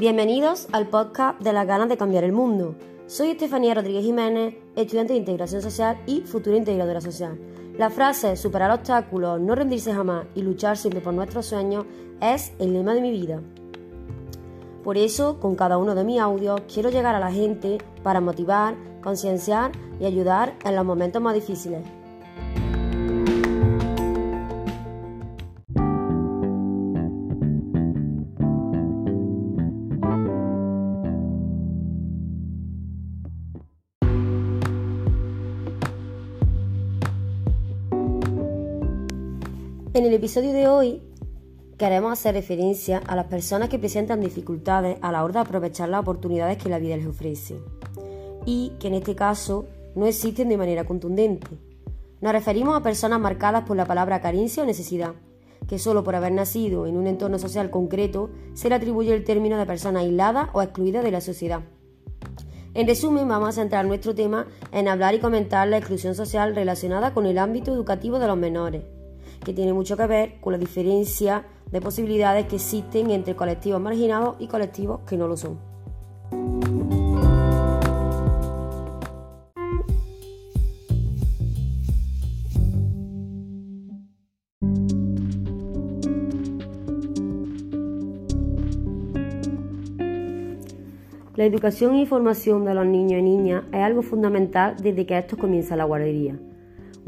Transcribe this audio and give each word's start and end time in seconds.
Bienvenidos 0.00 0.66
al 0.72 0.88
podcast 0.88 1.38
de 1.42 1.52
las 1.52 1.66
ganas 1.66 1.90
de 1.90 1.98
cambiar 1.98 2.24
el 2.24 2.32
mundo. 2.32 2.74
Soy 3.06 3.32
Estefanía 3.32 3.74
Rodríguez 3.74 4.02
Jiménez, 4.02 4.54
estudiante 4.74 5.12
de 5.12 5.18
Integración 5.18 5.60
Social 5.60 6.00
y 6.06 6.22
futura 6.22 6.56
integradora 6.56 7.02
social. 7.02 7.38
La 7.76 7.90
frase 7.90 8.34
superar 8.38 8.70
obstáculos, 8.70 9.38
no 9.42 9.54
rendirse 9.54 9.92
jamás 9.92 10.24
y 10.34 10.40
luchar 10.40 10.78
siempre 10.78 11.02
por 11.02 11.12
nuestros 11.12 11.44
sueños 11.44 11.84
es 12.22 12.54
el 12.58 12.72
lema 12.72 12.94
de 12.94 13.02
mi 13.02 13.10
vida. 13.10 13.42
Por 14.82 14.96
eso, 14.96 15.38
con 15.38 15.54
cada 15.54 15.76
uno 15.76 15.94
de 15.94 16.04
mis 16.04 16.18
audios, 16.18 16.62
quiero 16.72 16.88
llegar 16.88 17.14
a 17.14 17.20
la 17.20 17.30
gente 17.30 17.76
para 18.02 18.22
motivar, 18.22 18.76
concienciar 19.02 19.72
y 20.00 20.06
ayudar 20.06 20.56
en 20.64 20.76
los 20.76 20.84
momentos 20.86 21.20
más 21.20 21.34
difíciles. 21.34 21.84
En 40.00 40.06
el 40.06 40.14
episodio 40.14 40.54
de 40.54 40.66
hoy 40.66 41.02
queremos 41.76 42.10
hacer 42.10 42.34
referencia 42.34 43.02
a 43.06 43.14
las 43.14 43.26
personas 43.26 43.68
que 43.68 43.78
presentan 43.78 44.22
dificultades 44.22 44.96
a 45.02 45.12
la 45.12 45.22
hora 45.22 45.34
de 45.34 45.38
aprovechar 45.40 45.90
las 45.90 46.00
oportunidades 46.00 46.56
que 46.56 46.70
la 46.70 46.78
vida 46.78 46.96
les 46.96 47.06
ofrece 47.06 47.58
y 48.46 48.72
que 48.80 48.88
en 48.88 48.94
este 48.94 49.14
caso 49.14 49.66
no 49.94 50.06
existen 50.06 50.48
de 50.48 50.56
manera 50.56 50.86
contundente. 50.86 51.48
Nos 52.22 52.32
referimos 52.32 52.74
a 52.74 52.82
personas 52.82 53.20
marcadas 53.20 53.64
por 53.64 53.76
la 53.76 53.84
palabra 53.84 54.22
carencia 54.22 54.62
o 54.62 54.66
necesidad, 54.66 55.12
que 55.68 55.78
solo 55.78 56.02
por 56.02 56.16
haber 56.16 56.32
nacido 56.32 56.86
en 56.86 56.96
un 56.96 57.06
entorno 57.06 57.38
social 57.38 57.68
concreto 57.68 58.30
se 58.54 58.70
le 58.70 58.76
atribuye 58.76 59.12
el 59.12 59.24
término 59.24 59.58
de 59.58 59.66
persona 59.66 60.00
aislada 60.00 60.48
o 60.54 60.62
excluida 60.62 61.02
de 61.02 61.10
la 61.10 61.20
sociedad. 61.20 61.60
En 62.72 62.86
resumen, 62.86 63.28
vamos 63.28 63.50
a 63.50 63.60
centrar 63.60 63.84
nuestro 63.84 64.14
tema 64.14 64.46
en 64.72 64.88
hablar 64.88 65.14
y 65.14 65.20
comentar 65.20 65.68
la 65.68 65.76
exclusión 65.76 66.14
social 66.14 66.54
relacionada 66.54 67.12
con 67.12 67.26
el 67.26 67.36
ámbito 67.36 67.74
educativo 67.74 68.18
de 68.18 68.28
los 68.28 68.38
menores 68.38 68.84
que 69.44 69.52
tiene 69.52 69.72
mucho 69.72 69.96
que 69.96 70.06
ver 70.06 70.40
con 70.40 70.52
la 70.52 70.58
diferencia 70.58 71.46
de 71.70 71.80
posibilidades 71.80 72.46
que 72.46 72.56
existen 72.56 73.10
entre 73.10 73.36
colectivos 73.36 73.80
marginados 73.80 74.36
y 74.38 74.48
colectivos 74.48 75.00
que 75.06 75.16
no 75.16 75.26
lo 75.26 75.36
son. 75.36 75.70
La 91.40 91.46
educación 91.46 91.94
y 91.94 92.04
formación 92.04 92.66
de 92.66 92.74
los 92.74 92.84
niños 92.84 93.20
y 93.20 93.22
niñas 93.22 93.64
es 93.72 93.80
algo 93.80 94.02
fundamental 94.02 94.76
desde 94.76 95.06
que 95.06 95.16
estos 95.16 95.38
comienzan 95.38 95.78
la 95.78 95.84
guardería. 95.84 96.38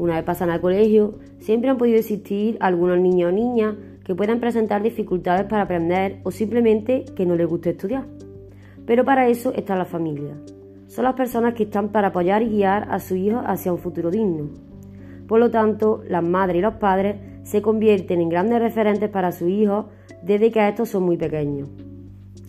Una 0.03 0.15
vez 0.15 0.25
pasan 0.25 0.49
al 0.49 0.59
colegio, 0.59 1.17
siempre 1.39 1.69
han 1.69 1.77
podido 1.77 1.97
existir 1.97 2.57
algunos 2.59 2.99
niños 2.99 3.29
o 3.29 3.33
niñas 3.33 3.75
que 4.03 4.13
puedan 4.13 4.41
presentar 4.41 4.83
dificultades 4.83 5.45
para 5.45 5.61
aprender 5.61 6.19
o 6.23 6.31
simplemente 6.31 7.05
que 7.15 7.25
no 7.25 7.37
les 7.37 7.47
guste 7.47 7.69
estudiar. 7.69 8.03
Pero 8.85 9.05
para 9.05 9.29
eso 9.29 9.53
está 9.55 9.77
la 9.77 9.85
familia. 9.85 10.35
Son 10.87 11.05
las 11.05 11.13
personas 11.13 11.53
que 11.53 11.63
están 11.63 11.87
para 11.87 12.09
apoyar 12.09 12.43
y 12.43 12.49
guiar 12.49 12.89
a 12.91 12.99
su 12.99 13.15
hijo 13.15 13.41
hacia 13.45 13.71
un 13.71 13.77
futuro 13.77 14.11
digno. 14.11 14.49
Por 15.25 15.39
lo 15.39 15.49
tanto, 15.49 16.03
las 16.09 16.21
madres 16.21 16.57
y 16.57 16.61
los 16.61 16.73
padres 16.73 17.15
se 17.43 17.61
convierten 17.61 18.19
en 18.19 18.27
grandes 18.27 18.59
referentes 18.59 19.09
para 19.09 19.31
sus 19.31 19.47
hijos 19.47 19.85
desde 20.21 20.51
que 20.51 20.67
estos 20.67 20.89
son 20.89 21.03
muy 21.03 21.15
pequeños. 21.15 21.69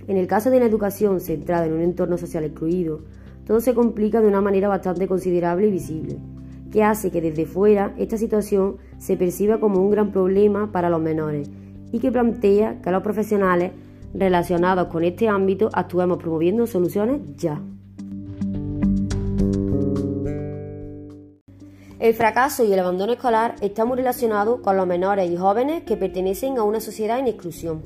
En 0.08 0.16
el 0.16 0.27
caso 0.27 0.50
de 0.50 0.56
una 0.56 0.66
educación 0.66 1.20
centrada 1.20 1.66
en 1.66 1.74
un 1.74 1.83
entorno 1.83 2.18
social 2.18 2.42
excluido, 2.42 3.02
todo 3.46 3.61
se 3.61 3.74
complica 3.74 4.20
de 4.20 4.27
una 4.27 4.40
manera 4.40 4.67
bastante 4.67 5.06
considerable 5.06 5.68
y 5.68 5.70
visible 5.70 6.18
que 6.74 6.83
hace 6.83 7.12
que 7.12 7.20
desde 7.20 7.46
fuera 7.46 7.95
esta 7.98 8.18
situación 8.18 8.79
se 8.98 9.17
perciba 9.17 9.61
como 9.61 9.79
un 9.79 9.92
gran 9.92 10.11
problema 10.11 10.73
para 10.73 10.90
los 10.90 11.01
menores 11.01 11.48
y 11.92 12.01
que 12.01 12.11
plantea 12.11 12.83
que 12.83 12.90
los 12.90 13.01
profesionales 13.01 13.70
relacionados 14.12 14.89
con 14.89 15.05
este 15.05 15.29
ámbito 15.29 15.70
actuemos 15.73 16.18
promoviendo 16.18 16.67
soluciones 16.67 17.20
ya. 17.36 17.61
El 22.01 22.12
fracaso 22.14 22.64
y 22.64 22.73
el 22.73 22.80
abandono 22.80 23.12
escolar 23.12 23.55
están 23.61 23.86
muy 23.86 23.98
relacionados 23.98 24.58
con 24.58 24.77
los 24.77 24.89
menores 24.89 25.30
y 25.30 25.36
jóvenes 25.36 25.85
que 25.85 25.96
pertenecen 25.96 26.58
a 26.58 26.64
una 26.64 26.80
sociedad 26.80 27.20
en 27.20 27.29
exclusión. 27.29 27.83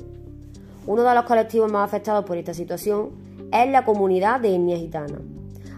Uno 0.87 1.03
de 1.03 1.13
los 1.13 1.25
colectivos 1.25 1.71
más 1.71 1.87
afectados 1.87 2.25
por 2.25 2.37
esta 2.37 2.55
situación 2.55 3.11
es 3.53 3.69
la 3.69 3.85
comunidad 3.85 4.39
de 4.39 4.55
etnia 4.55 4.77
gitana 4.77 5.19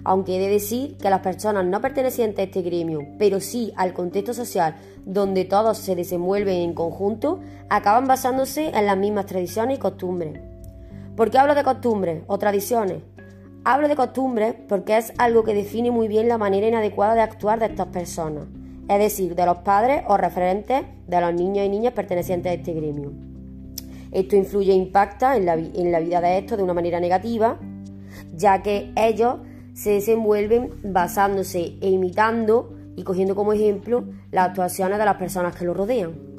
aunque 0.04 0.38
he 0.38 0.40
de 0.40 0.50
decir 0.50 0.98
que 0.98 1.10
las 1.10 1.22
personas 1.22 1.66
no 1.66 1.82
pertenecientes 1.82 2.40
a 2.40 2.44
este 2.44 2.62
gremio, 2.62 3.02
pero 3.18 3.40
sí 3.40 3.72
al 3.76 3.94
contexto 3.94 4.34
social 4.34 4.76
donde 5.06 5.46
todos 5.46 5.78
se 5.78 5.96
desenvuelven 5.96 6.58
en 6.58 6.74
conjunto, 6.74 7.40
acaban 7.70 8.08
basándose 8.08 8.70
en 8.70 8.86
las 8.86 8.98
mismas 8.98 9.26
tradiciones 9.26 9.78
y 9.78 9.82
costumbres. 9.82 10.40
¿Por 11.16 11.30
qué 11.30 11.38
hablo 11.38 11.56
de 11.56 11.64
costumbres 11.64 12.24
o 12.28 12.38
tradiciones? 12.38 13.04
Hablo 13.64 13.88
de 13.88 13.96
costumbres 13.96 14.56
porque 14.68 14.98
es 14.98 15.14
algo 15.18 15.44
que 15.44 15.54
define 15.54 15.92
muy 15.92 16.08
bien 16.08 16.28
la 16.28 16.38
manera 16.38 16.68
inadecuada 16.68 17.14
de 17.14 17.22
actuar 17.22 17.60
de 17.60 17.68
estas 17.68 17.88
personas, 17.88 18.46
es 18.90 19.00
decir, 19.00 19.36
de 19.36 19.46
los 19.46 19.58
padres 19.60 20.04
o 20.08 20.18
referentes 20.18 20.84
de 21.08 21.22
los 21.22 21.34
niños 21.34 21.66
y 21.66 21.70
niñas 21.70 21.94
pertenecientes 21.94 22.52
a 22.52 22.56
este 22.56 22.74
gremio. 22.74 23.12
Esto 24.12 24.36
influye 24.36 24.72
e 24.72 24.76
impacta 24.76 25.38
en 25.38 25.46
la, 25.46 25.54
en 25.54 25.92
la 25.92 26.00
vida 26.00 26.22
de 26.22 26.40
estos 26.40 26.58
de 26.58 26.64
una 26.64 26.74
manera 26.74 27.00
negativa, 27.00 27.60
ya 28.36 28.62
que 28.62 28.92
ellos 28.96 29.36
se 29.74 29.92
desenvuelven 29.92 30.72
basándose 30.84 31.78
e 31.82 31.90
imitando 31.90 32.74
y 32.96 33.04
cogiendo 33.04 33.36
como 33.36 33.54
ejemplo 33.54 34.06
las 34.32 34.50
actuaciones 34.50 35.00
de 35.00 35.06
las 35.06 35.18
personas 35.18 35.56
que 35.56 35.66
lo 35.66 35.74
rodean. 35.74 36.32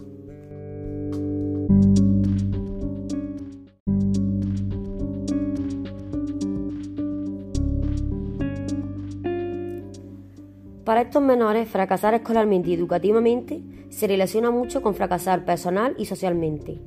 Para 10.84 11.02
estos 11.02 11.22
menores, 11.22 11.68
fracasar 11.68 12.12
escolarmente 12.14 12.70
y 12.70 12.74
educativamente 12.74 13.62
se 13.88 14.08
relaciona 14.08 14.50
mucho 14.50 14.82
con 14.82 14.94
fracasar 14.94 15.44
personal 15.44 15.94
y 15.96 16.06
socialmente. 16.06 16.80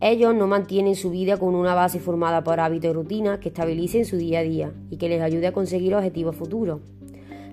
Ellos 0.00 0.34
no 0.34 0.46
mantienen 0.46 0.96
su 0.96 1.10
vida 1.10 1.36
con 1.36 1.54
una 1.54 1.74
base 1.74 1.98
formada 1.98 2.44
por 2.44 2.60
hábitos 2.60 2.90
y 2.90 2.92
rutinas 2.92 3.38
que 3.38 3.48
estabilicen 3.48 4.04
su 4.04 4.16
día 4.16 4.40
a 4.40 4.42
día 4.42 4.72
y 4.90 4.96
que 4.96 5.08
les 5.08 5.22
ayude 5.22 5.46
a 5.46 5.52
conseguir 5.52 5.94
objetivos 5.94 6.36
futuros. 6.36 6.80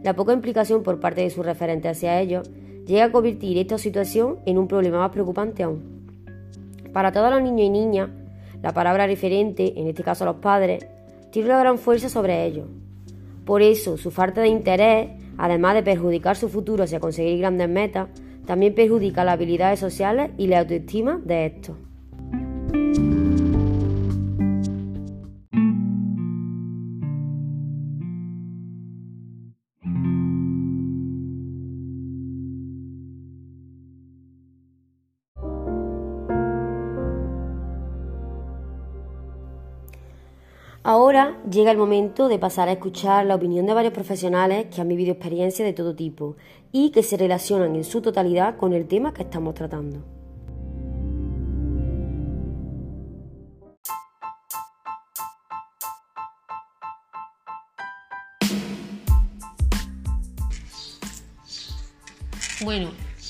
La 0.04 0.16
poca 0.16 0.34
implicación 0.34 0.84
por 0.84 1.00
parte 1.00 1.22
de 1.22 1.30
sus 1.30 1.46
referentes 1.46 1.92
hacia 1.92 2.20
ellos 2.20 2.50
llega 2.88 3.06
a 3.06 3.12
convertir 3.12 3.58
esta 3.58 3.78
situación 3.78 4.40
en 4.46 4.58
un 4.58 4.68
problema 4.68 5.00
más 5.00 5.12
preocupante 5.12 5.64
aún. 5.64 6.02
Para 6.92 7.12
todos 7.12 7.32
los 7.32 7.42
niños 7.42 7.68
y 7.68 7.70
niñas, 7.70 8.10
la 8.62 8.74
palabra 8.74 9.08
referente, 9.08 9.80
en 9.80 9.88
este 9.88 10.04
caso 10.04 10.26
los 10.26 10.38
padres, 10.38 10.86
tiene 11.32 11.50
una 11.50 11.60
gran 11.60 11.78
fuerza 11.78 12.10
sobre 12.10 12.46
ellos. 12.46 12.68
Por 13.46 13.62
eso, 13.62 13.98
su 13.98 14.12
falta 14.12 14.42
de 14.42 14.50
interés, 14.50 15.10
además 15.38 15.76
de 15.76 15.84
perjudicar 15.84 16.36
su 16.36 16.50
futuro 16.50 16.84
hacia 16.84 17.00
conseguir 17.00 17.40
grandes 17.40 17.70
metas, 17.70 18.10
también 18.46 18.76
perjudica 18.76 19.24
las 19.24 19.36
habilidades 19.36 19.80
sociales 19.80 20.32
y 20.38 20.48
la 20.48 20.60
autoestima 20.60 21.22
de 21.24 21.46
estos. 21.46 21.76
Ahora 40.84 41.40
llega 41.50 41.70
el 41.72 41.78
momento 41.78 42.28
de 42.28 42.40
pasar 42.40 42.68
a 42.68 42.72
escuchar 42.72 43.26
la 43.28 43.36
opinión 43.36 43.68
de 43.68 43.74
varios 43.74 43.94
profesionales 43.94 44.66
que 44.74 44.82
han 44.82 44.88
vivido 44.88 45.12
experiencias 45.12 45.66
de 45.66 45.74
todo 45.74 45.96
tipo 45.96 46.38
y 46.72 46.90
que 46.90 47.04
se 47.04 47.18
relacionan 47.18 47.76
en 47.76 47.84
su 47.84 48.02
totalidad 48.02 48.58
con 48.58 48.74
el 48.74 48.88
tema 48.88 49.14
que 49.14 49.22
estamos 49.22 49.54
tratando. 49.54 50.21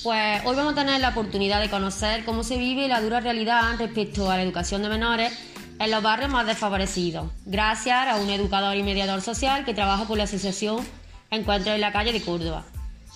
Pues 0.02 0.42
hoy 0.44 0.56
vamos 0.56 0.72
a 0.72 0.76
tener 0.76 1.00
la 1.00 1.10
oportunidad 1.10 1.60
de 1.60 1.70
conocer 1.70 2.24
cómo 2.24 2.42
se 2.42 2.56
vive 2.56 2.88
la 2.88 3.00
dura 3.00 3.20
realidad 3.20 3.76
respecto 3.78 4.30
a 4.30 4.36
la 4.36 4.42
educación 4.42 4.82
de 4.82 4.88
menores 4.88 5.32
en 5.78 5.90
los 5.90 6.02
barrios 6.02 6.30
más 6.30 6.46
desfavorecidos, 6.46 7.30
gracias 7.44 8.08
a 8.08 8.16
un 8.16 8.28
educador 8.30 8.76
y 8.76 8.82
mediador 8.82 9.20
social 9.20 9.64
que 9.64 9.74
trabaja 9.74 10.04
por 10.04 10.18
la 10.18 10.24
asociación 10.24 10.84
Encuentro 11.30 11.72
en 11.72 11.80
la 11.80 11.92
calle 11.92 12.12
de 12.12 12.20
Córdoba. 12.20 12.64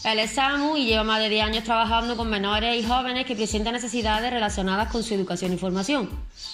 Él 0.04 0.18
es 0.18 0.32
Samu 0.32 0.76
y 0.76 0.86
lleva 0.86 1.04
más 1.04 1.20
de 1.20 1.28
10 1.28 1.44
años 1.44 1.64
trabajando 1.64 2.16
con 2.16 2.30
menores 2.30 2.82
y 2.82 2.86
jóvenes 2.86 3.26
que 3.26 3.36
presentan 3.36 3.74
necesidades 3.74 4.30
relacionadas 4.30 4.90
con 4.90 5.02
su 5.02 5.12
educación 5.12 5.52
y 5.52 5.58
formación. 5.58 6.08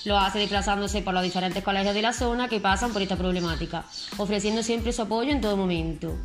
Lo 0.05 0.19
hace 0.19 0.41
desplazándose 0.41 1.03
por 1.03 1.15
los 1.15 1.23
diferentes 1.23 1.63
colegios 1.63 1.95
de 1.95 2.03
la 2.03 2.13
zona 2.13 2.49
que 2.49 2.59
pasan 2.59 2.93
por 2.93 3.01
esta 3.03 3.17
problemática, 3.17 3.85
ofreciendo 4.17 4.63
siempre 4.65 4.93
su 4.93 5.03
apoyo 5.03 5.31
en 5.31 5.41
todo 5.41 5.57
momento. 5.57 6.17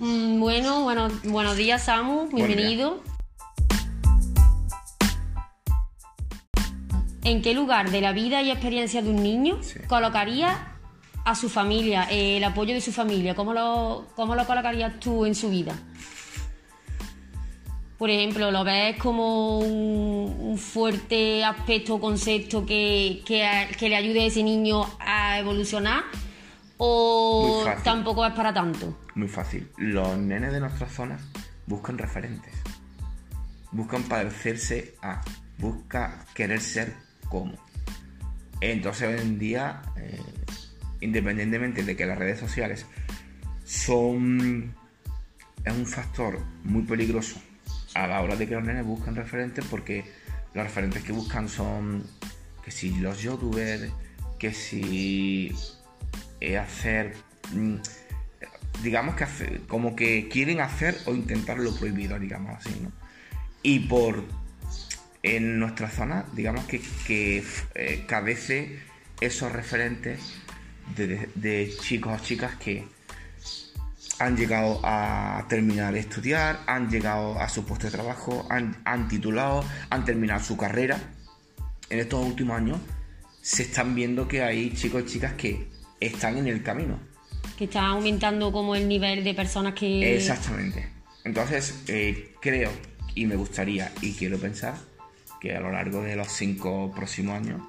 Mm, 0.00 0.38
bueno, 0.38 0.82
bueno, 0.82 1.08
buenos 1.24 1.56
días 1.56 1.84
Samu, 1.84 2.28
bienvenido. 2.28 3.02
¿En 7.28 7.42
qué 7.42 7.52
lugar 7.52 7.90
de 7.90 8.00
la 8.00 8.12
vida 8.14 8.40
y 8.40 8.50
experiencia 8.50 9.02
de 9.02 9.10
un 9.10 9.22
niño 9.22 9.60
colocaría 9.86 10.72
a 11.26 11.34
su 11.34 11.50
familia, 11.50 12.04
el 12.10 12.42
apoyo 12.42 12.72
de 12.72 12.80
su 12.80 12.90
familia? 12.90 13.34
¿Cómo 13.34 13.52
lo, 13.52 14.06
cómo 14.16 14.34
lo 14.34 14.46
colocarías 14.46 14.98
tú 14.98 15.26
en 15.26 15.34
su 15.34 15.50
vida? 15.50 15.74
Por 17.98 18.08
ejemplo, 18.08 18.50
¿lo 18.50 18.64
ves 18.64 18.96
como 18.96 19.58
un, 19.58 20.56
fuerte 20.56 21.44
aspecto 21.44 21.96
o 21.96 22.00
concepto 22.00 22.64
que, 22.64 23.20
que, 23.26 23.88
le 23.90 23.96
ayude 23.96 24.22
a 24.22 24.24
ese 24.24 24.42
niño 24.42 24.86
a 24.98 25.38
evolucionar? 25.38 26.04
¿O 26.78 27.62
tampoco 27.84 28.24
es 28.24 28.32
para 28.32 28.54
tanto? 28.54 29.00
Muy 29.16 29.28
fácil. 29.28 29.68
Los 29.76 30.16
nenes 30.16 30.50
de 30.50 30.60
nuestras 30.60 30.92
zonas 30.92 31.20
buscan 31.66 31.98
referentes. 31.98 32.54
Buscan 33.70 34.04
parecerse 34.04 34.94
a. 35.02 35.20
Busca 35.58 36.24
querer 36.34 36.60
ser 36.60 37.07
como. 37.28 37.54
Entonces 38.60 39.08
hoy 39.08 39.20
en 39.20 39.38
día, 39.38 39.82
eh, 39.96 40.20
independientemente 41.00 41.82
de 41.82 41.96
que 41.96 42.06
las 42.06 42.18
redes 42.18 42.40
sociales 42.40 42.86
son 43.64 44.74
es 45.64 45.72
un 45.72 45.86
factor 45.86 46.40
muy 46.64 46.82
peligroso 46.82 47.40
a 47.94 48.06
la 48.06 48.20
hora 48.20 48.36
de 48.36 48.46
que 48.46 48.54
los 48.54 48.64
nenes 48.64 48.84
buscan 48.84 49.14
referentes 49.14 49.64
porque 49.64 50.04
los 50.54 50.64
referentes 50.64 51.02
que 51.02 51.12
buscan 51.12 51.48
son 51.48 52.04
que 52.64 52.70
si 52.70 52.90
los 52.98 53.20
youtubers, 53.20 53.90
que 54.38 54.52
si 54.52 55.54
hacer, 56.58 57.14
mm, 57.52 57.76
digamos 58.82 59.16
que 59.16 59.60
como 59.66 59.96
que 59.96 60.28
quieren 60.28 60.60
hacer 60.60 60.96
o 61.06 61.14
intentar 61.14 61.58
lo 61.58 61.74
prohibido, 61.74 62.18
digamos 62.18 62.56
así, 62.56 62.78
¿no? 62.82 62.92
Y 63.62 63.80
por, 63.80 64.24
en 65.22 65.58
nuestra 65.58 65.90
zona, 65.90 66.24
digamos 66.32 66.64
que, 66.66 66.80
que 67.06 67.44
eh, 67.74 68.04
cabece 68.06 68.78
esos 69.20 69.50
referentes 69.52 70.20
de, 70.96 71.28
de 71.34 71.74
chicos 71.80 72.20
o 72.20 72.24
chicas 72.24 72.56
que 72.56 72.86
han 74.18 74.36
llegado 74.36 74.80
a 74.82 75.46
terminar 75.48 75.94
de 75.94 76.00
estudiar, 76.00 76.60
han 76.66 76.90
llegado 76.90 77.38
a 77.38 77.48
su 77.48 77.64
puesto 77.64 77.86
de 77.86 77.92
trabajo, 77.92 78.46
han, 78.50 79.08
titulado, 79.08 79.64
han 79.90 80.04
terminado 80.04 80.42
su 80.42 80.56
carrera. 80.56 80.98
En 81.88 82.00
estos 82.00 82.24
últimos 82.24 82.56
años 82.56 82.78
se 83.40 83.62
están 83.62 83.94
viendo 83.94 84.26
que 84.26 84.42
hay 84.42 84.72
chicos 84.74 85.02
y 85.02 85.06
chicas 85.06 85.34
que 85.34 85.68
están 86.00 86.36
en 86.36 86.48
el 86.48 86.62
camino. 86.62 86.98
Que 87.56 87.64
está 87.64 87.86
aumentando 87.86 88.52
como 88.52 88.74
el 88.74 88.88
nivel 88.88 89.22
de 89.24 89.34
personas 89.34 89.74
que... 89.74 90.16
Exactamente. 90.16 90.88
Entonces, 91.24 91.82
eh, 91.86 92.34
creo 92.40 92.70
y 93.14 93.26
me 93.26 93.36
gustaría 93.36 93.92
y 94.00 94.12
quiero 94.14 94.38
pensar 94.38 94.74
que 95.40 95.56
a 95.56 95.60
lo 95.60 95.72
largo 95.72 96.02
de 96.02 96.16
los 96.16 96.28
cinco 96.28 96.92
próximos 96.94 97.36
años 97.36 97.62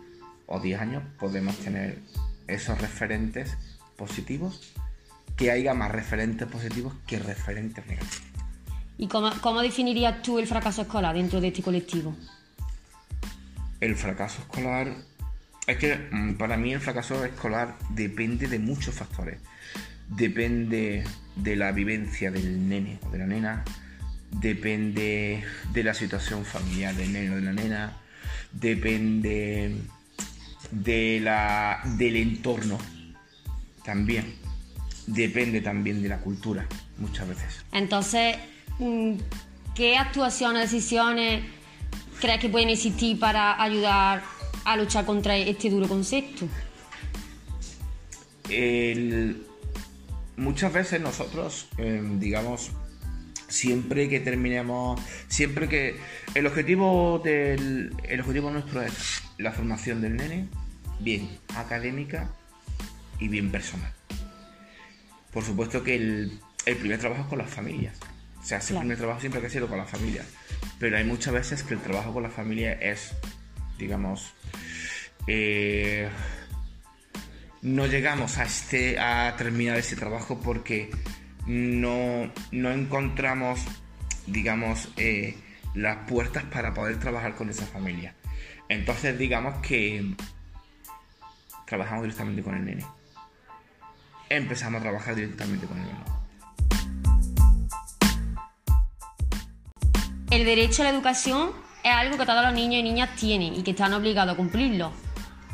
o 0.45 0.60
diez 0.60 0.80
años 0.80 1.04
podemos 1.19 1.57
tener 1.57 2.00
esos 2.48 2.80
referentes 2.80 3.57
positivos 3.95 4.74
que 5.38 5.51
haya 5.51 5.74
más 5.74 5.92
referentes 5.92 6.48
positivos 6.48 6.94
que 7.07 7.19
referentes 7.19 7.86
negativos. 7.86 8.27
¿Y 8.98 9.07
cómo, 9.07 9.31
cómo 9.42 9.62
definirías 9.62 10.21
tú 10.21 10.39
el 10.39 10.48
fracaso 10.48 10.81
escolar 10.81 11.16
dentro 11.16 11.39
de 11.39 11.48
este 11.48 11.63
colectivo? 11.63 12.16
El 13.80 13.95
fracaso 13.95 14.42
escolar 14.42 14.94
es 15.65 15.77
que 15.77 15.95
mm, 16.12 16.33
para 16.33 16.57
mí 16.57 16.74
el 16.74 16.81
fracaso 16.81 17.24
escolar 17.24 17.77
depende 17.92 18.48
de 18.48 18.60
muchos 18.60 18.95
factores. 18.95 19.39
Depende 20.10 21.04
de 21.36 21.56
la 21.56 21.72
vivencia 21.72 22.31
del 22.31 22.68
nene 22.68 23.00
o 23.06 23.10
de 23.12 23.19
la 23.19 23.27
nena, 23.27 23.63
depende 24.31 25.44
de 25.74 25.84
la 25.84 25.94
situación 25.94 26.46
familiar 26.46 26.96
del 26.96 27.14
nene 27.14 27.31
o 27.31 27.36
de 27.36 27.42
la 27.42 27.54
nena, 27.54 27.98
depende 28.52 29.76
de 30.72 31.20
la, 31.22 31.81
del 31.98 32.16
entorno 32.16 32.78
también 33.84 34.40
depende 35.14 35.62
también 35.62 36.02
de 36.02 36.10
la 36.10 36.20
cultura, 36.20 36.68
muchas 36.98 37.28
veces. 37.28 37.66
Entonces, 37.72 38.38
mm, 38.80 39.14
¿qué 39.76 39.98
actuaciones, 39.98 40.72
decisiones 40.72 41.44
crees 42.20 42.40
que 42.40 42.50
pueden 42.50 42.70
existir 42.70 43.20
para 43.20 43.62
ayudar 43.62 44.24
a 44.66 44.78
luchar 44.78 45.06
contra 45.06 45.36
este 45.38 45.70
duro 45.70 45.88
concepto? 45.88 46.48
muchas 50.38 50.74
veces 50.74 51.00
nosotros, 51.00 51.68
em, 51.78 52.20
digamos, 52.20 52.72
siempre 53.50 54.07
que 54.07 54.19
terminemos, 54.19 55.01
siempre 55.28 55.68
que 55.68 55.98
el 56.36 56.48
objetivo 56.48 57.19
del, 57.24 57.94
el 58.04 58.19
objetivo 58.22 58.50
nuestro 58.51 58.81
es 58.81 59.22
la 59.38 59.51
formación 59.51 60.01
del 60.01 60.16
nene, 60.16 60.48
bien 61.00 61.30
académica 61.56 62.30
y 63.19 63.28
bien 63.28 63.51
personal 63.51 63.94
por 65.31 65.44
supuesto 65.44 65.84
que 65.84 65.96
el, 65.96 66.40
primer 66.66 67.00
trabajo 67.00 67.24
es 67.24 67.28
con 67.28 67.38
las 67.40 67.50
familias. 67.50 67.98
O 68.40 68.44
sea, 68.44 68.60
el 68.60 68.78
primer 68.78 68.98
trabajo 68.98 69.19
siempre 69.19 69.46
ha 69.46 69.50
sido 69.50 69.68
con 69.68 69.78
las 69.78 69.90
familias. 69.90 70.25
Pero 70.80 70.98
hay 70.98 71.04
muchas 71.04 71.34
veces 71.34 71.63
que 71.63 71.74
el 71.74 71.81
trabajo 71.81 72.13
con 72.13 72.24
la 72.24 72.30
familia 72.30 72.74
es, 72.74 73.13
digamos, 73.78 74.34
eh, 75.28 76.10
no 77.62 77.86
llegamos 77.86 78.38
a, 78.38 78.44
este, 78.44 78.98
a 79.00 79.36
terminar 79.38 79.78
ese 79.78 79.96
trabajo 79.96 80.40
porque 80.40 80.90
no, 81.50 82.31
encontramos, 82.51 83.60
digamos, 84.28 84.90
eh, 84.98 85.36
las 85.74 86.07
puertas 86.07 86.44
para 86.46 86.74
poder 86.74 87.00
trabajar 87.00 87.36
con 87.36 87.50
esa 87.50 87.66
familia. 87.66 88.16
Entonces, 88.69 89.18
digamos 89.18 89.66
que 89.66 90.16
trabajamos 91.66 92.04
directamente 92.04 92.42
con 92.42 92.56
el 92.56 92.66
nene 92.66 92.86
empezamos 94.30 94.80
a 94.80 94.84
trabajar 94.84 95.16
directamente 95.16 95.66
con 95.66 95.78
el 95.78 95.86
menor. 95.86 96.06
El 100.30 100.46
derecho 100.46 100.84
a 100.84 100.86
la 100.86 100.92
educación 100.92 101.51
es 101.84 101.92
algo 101.92 102.18
que 102.18 102.25
todos 102.25 102.44
los 102.44 102.54
niños 102.54 102.80
y 102.80 102.84
niñas 102.84 103.16
tienen 103.16 103.56
y 103.56 103.63
que 103.63 103.72
están 103.72 103.94
obligados 103.94 104.34
a 104.34 104.38
cumplirlo. 104.38 104.91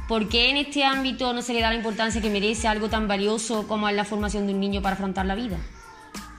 ¿Por 0.10 0.28
qué 0.28 0.50
en 0.50 0.58
este 0.58 0.84
ámbito 0.84 1.34
no 1.34 1.42
se 1.42 1.54
le 1.54 1.62
da 1.62 1.70
la 1.70 1.76
importancia 1.76 2.22
que 2.22 2.30
merece 2.30 2.68
algo 2.68 2.90
tan 2.90 3.08
valioso 3.08 3.68
como 3.68 3.90
es 3.90 3.96
la 3.96 4.04
formación 4.04 4.46
de 4.46 4.54
un 4.54 4.60
niño 4.60 4.82
para 4.82 4.96
afrontar 4.96 5.26
la 5.26 5.36
vida? 5.36 5.58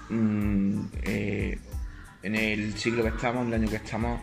Mm, 0.08 0.86
eh, 1.02 1.58
en 2.22 2.34
el 2.34 2.76
siglo 2.78 3.02
que 3.02 3.10
estamos, 3.10 3.42
en 3.42 3.48
el 3.48 3.60
año 3.60 3.70
que 3.70 3.76
estamos, 3.76 4.20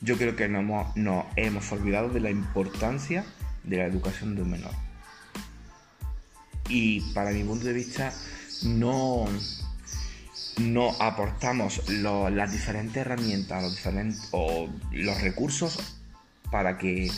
yo 0.00 0.16
creo 0.16 0.34
que 0.34 0.48
nos 0.48 0.88
hemos 1.36 1.72
olvidado 1.72 2.08
de 2.08 2.20
la 2.20 2.30
importancia 2.30 3.24
de 3.64 3.76
la 3.78 3.84
educación 3.86 4.34
de 4.34 4.42
un 4.42 4.50
menor. 4.50 4.72
Y 6.68 7.00
para 7.12 7.30
mi 7.30 7.44
punto 7.44 7.66
de 7.66 7.72
vista 7.72 8.12
no, 8.64 9.26
no 10.58 10.90
aportamos 11.00 11.88
las 11.88 12.52
diferentes 12.52 12.96
herramientas 12.96 13.62
los 13.62 13.76
diferentes, 13.76 14.28
o 14.32 14.68
los 14.92 15.20
recursos 15.20 15.96
para 16.50 16.78
que 16.78 17.10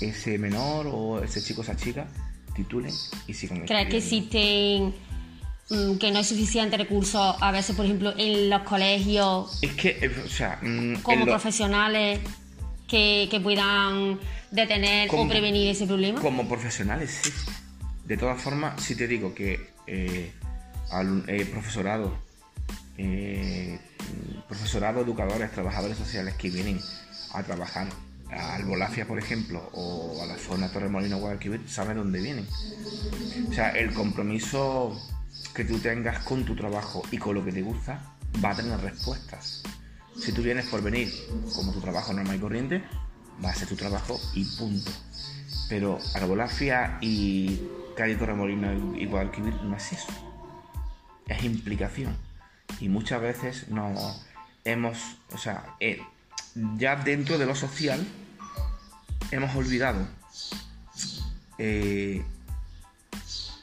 ese 0.00 0.38
menor 0.38 0.86
o 0.90 1.22
ese 1.22 1.42
chico 1.42 1.60
o 1.60 1.64
esa 1.64 1.76
chica 1.76 2.06
titulen 2.54 2.92
y 3.26 3.34
sigan 3.34 3.66
¿Crees 3.66 3.88
que 3.88 3.96
existen 3.98 4.94
que 5.68 6.10
no 6.10 6.18
hay 6.18 6.24
suficiente 6.24 6.76
recursos 6.76 7.36
a 7.40 7.50
veces, 7.50 7.74
por 7.74 7.84
ejemplo, 7.84 8.12
en 8.16 8.50
los 8.50 8.62
colegios? 8.62 9.58
Es 9.62 9.72
que, 9.74 9.98
eh, 10.00 10.22
o 10.24 10.28
sea, 10.28 10.58
mm, 10.62 10.96
como 11.02 11.24
profesionales 11.24 12.20
que, 12.88 13.40
puedan 13.42 14.18
detener 14.50 15.08
o 15.12 15.28
prevenir 15.28 15.70
ese 15.70 15.86
problema. 15.86 16.20
Como 16.20 16.48
profesionales, 16.48 17.20
sí. 17.22 17.32
De 18.04 18.16
todas 18.16 18.40
formas, 18.40 18.82
si 18.82 18.94
te 18.94 19.08
digo 19.08 19.34
que 19.34 19.70
eh, 19.86 20.30
al 20.90 21.24
eh, 21.26 21.46
profesorado, 21.46 22.16
eh, 22.98 23.78
profesorado, 24.46 25.00
educadores, 25.00 25.50
trabajadores 25.50 25.96
sociales 25.96 26.34
que 26.34 26.50
vienen 26.50 26.80
a 27.32 27.42
trabajar 27.42 27.88
al 28.30 28.64
Bolafia, 28.64 29.06
por 29.06 29.18
ejemplo, 29.18 29.70
o 29.72 30.22
a 30.22 30.26
la 30.26 30.36
zona 30.36 30.70
Torremolino 30.70 31.18
Guadalquivir, 31.18 31.68
saben 31.68 31.96
dónde 31.96 32.20
vienen. 32.20 32.46
O 33.48 33.52
sea, 33.52 33.70
el 33.70 33.92
compromiso 33.92 35.00
que 35.54 35.64
tú 35.64 35.78
tengas 35.78 36.20
con 36.24 36.44
tu 36.44 36.54
trabajo 36.54 37.02
y 37.10 37.18
con 37.18 37.34
lo 37.34 37.44
que 37.44 37.52
te 37.52 37.62
gusta 37.62 38.16
va 38.44 38.50
a 38.50 38.56
tener 38.56 38.80
respuestas. 38.80 39.62
Si 40.18 40.32
tú 40.32 40.42
vienes 40.42 40.66
por 40.66 40.82
venir 40.82 41.12
como 41.54 41.72
tu 41.72 41.80
trabajo 41.80 42.12
normal 42.12 42.36
y 42.36 42.40
corriente, 42.40 42.84
va 43.44 43.50
a 43.50 43.54
ser 43.54 43.68
tu 43.68 43.76
trabajo 43.76 44.20
y 44.34 44.44
punto. 44.44 44.90
Pero 45.68 45.98
Arbolafia 46.14 46.98
y 47.00 47.60
calle 47.96 48.16
Torremolino 48.16 48.96
y 48.96 49.06
Guadalquivir 49.06 49.54
no 49.62 49.76
es 49.76 49.92
eso. 49.92 50.12
Es 51.26 51.42
implicación. 51.44 52.16
Y 52.80 52.88
muchas 52.88 53.20
veces 53.20 53.68
no 53.68 53.94
hemos, 54.64 54.98
o 55.32 55.38
sea, 55.38 55.74
eh, 55.80 56.00
ya 56.76 56.96
dentro 56.96 57.38
de 57.38 57.46
lo 57.46 57.54
social, 57.54 58.04
hemos 59.30 59.54
olvidado 59.56 60.06
eh, 61.58 62.24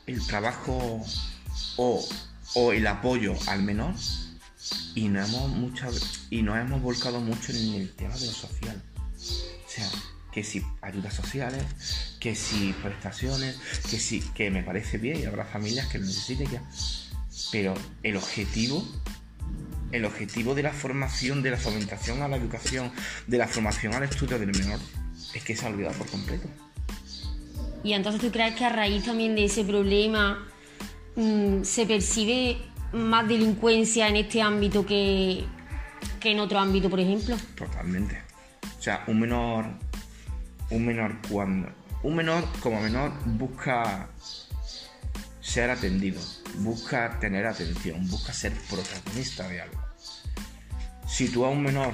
el 0.07 0.27
trabajo 0.27 1.03
o, 1.77 2.07
o, 2.55 2.71
el 2.71 2.87
apoyo 2.87 3.35
al 3.47 3.63
menor 3.63 3.93
y 4.95 5.07
no 5.07 5.23
hemos 5.23 5.51
y 6.29 6.41
nos 6.41 6.57
hemos 6.57 6.81
volcado 6.81 7.19
mucho 7.19 7.51
en 7.51 7.73
el 7.75 7.91
tema 7.95 8.15
de 8.15 8.25
lo 8.25 8.31
social. 8.31 8.81
O 9.17 9.69
sea, 9.69 9.89
que 10.31 10.43
si 10.43 10.63
ayudas 10.81 11.13
sociales, 11.13 11.63
que 12.19 12.35
si 12.35 12.73
prestaciones, 12.81 13.57
que 13.89 13.99
si 13.99 14.21
que 14.21 14.49
me 14.51 14.63
parece 14.63 14.97
bien 14.97 15.19
y 15.19 15.25
habrá 15.25 15.45
familias 15.45 15.87
que 15.87 15.99
lo 15.99 16.05
necesiten 16.05 16.49
ya. 16.49 16.63
Pero 17.51 17.73
el 18.03 18.15
objetivo 18.17 18.85
el 19.91 20.05
objetivo 20.05 20.55
de 20.55 20.63
la 20.63 20.71
formación, 20.71 21.43
de 21.43 21.51
la 21.51 21.57
fomentación 21.57 22.21
a 22.21 22.27
la 22.27 22.37
educación, 22.37 22.91
de 23.27 23.37
la 23.37 23.47
formación 23.47 23.93
al 23.93 24.03
estudio 24.03 24.39
del 24.39 24.51
menor, 24.57 24.79
es 25.33 25.43
que 25.43 25.55
se 25.55 25.65
ha 25.65 25.69
olvidado 25.69 25.95
por 25.97 26.07
completo. 26.07 26.47
Y 27.83 27.93
entonces 27.93 28.21
tú 28.21 28.31
crees 28.31 28.55
que 28.55 28.65
a 28.65 28.69
raíz 28.69 29.05
también 29.05 29.35
de 29.35 29.45
ese 29.45 29.65
problema 29.65 30.47
mmm, 31.15 31.63
se 31.63 31.85
percibe 31.85 32.57
más 32.93 33.27
delincuencia 33.27 34.07
en 34.07 34.17
este 34.17 34.41
ámbito 34.41 34.85
que, 34.85 35.45
que 36.19 36.31
en 36.31 36.39
otro 36.39 36.59
ámbito, 36.59 36.89
por 36.89 36.99
ejemplo. 36.99 37.37
Totalmente. 37.55 38.21
O 38.77 38.81
sea, 38.81 39.03
un 39.07 39.19
menor, 39.19 39.65
un 40.69 40.85
menor 40.85 41.15
cuando, 41.29 41.69
un 42.03 42.15
menor 42.15 42.43
como 42.61 42.81
menor 42.81 43.13
busca 43.25 44.09
ser 45.39 45.69
atendido, 45.69 46.21
busca 46.59 47.19
tener 47.19 47.45
atención, 47.45 48.07
busca 48.07 48.33
ser 48.33 48.53
protagonista 48.69 49.47
de 49.47 49.61
algo. 49.61 49.81
Si 51.07 51.29
tú 51.29 51.45
a 51.45 51.49
un 51.49 51.61
menor 51.61 51.93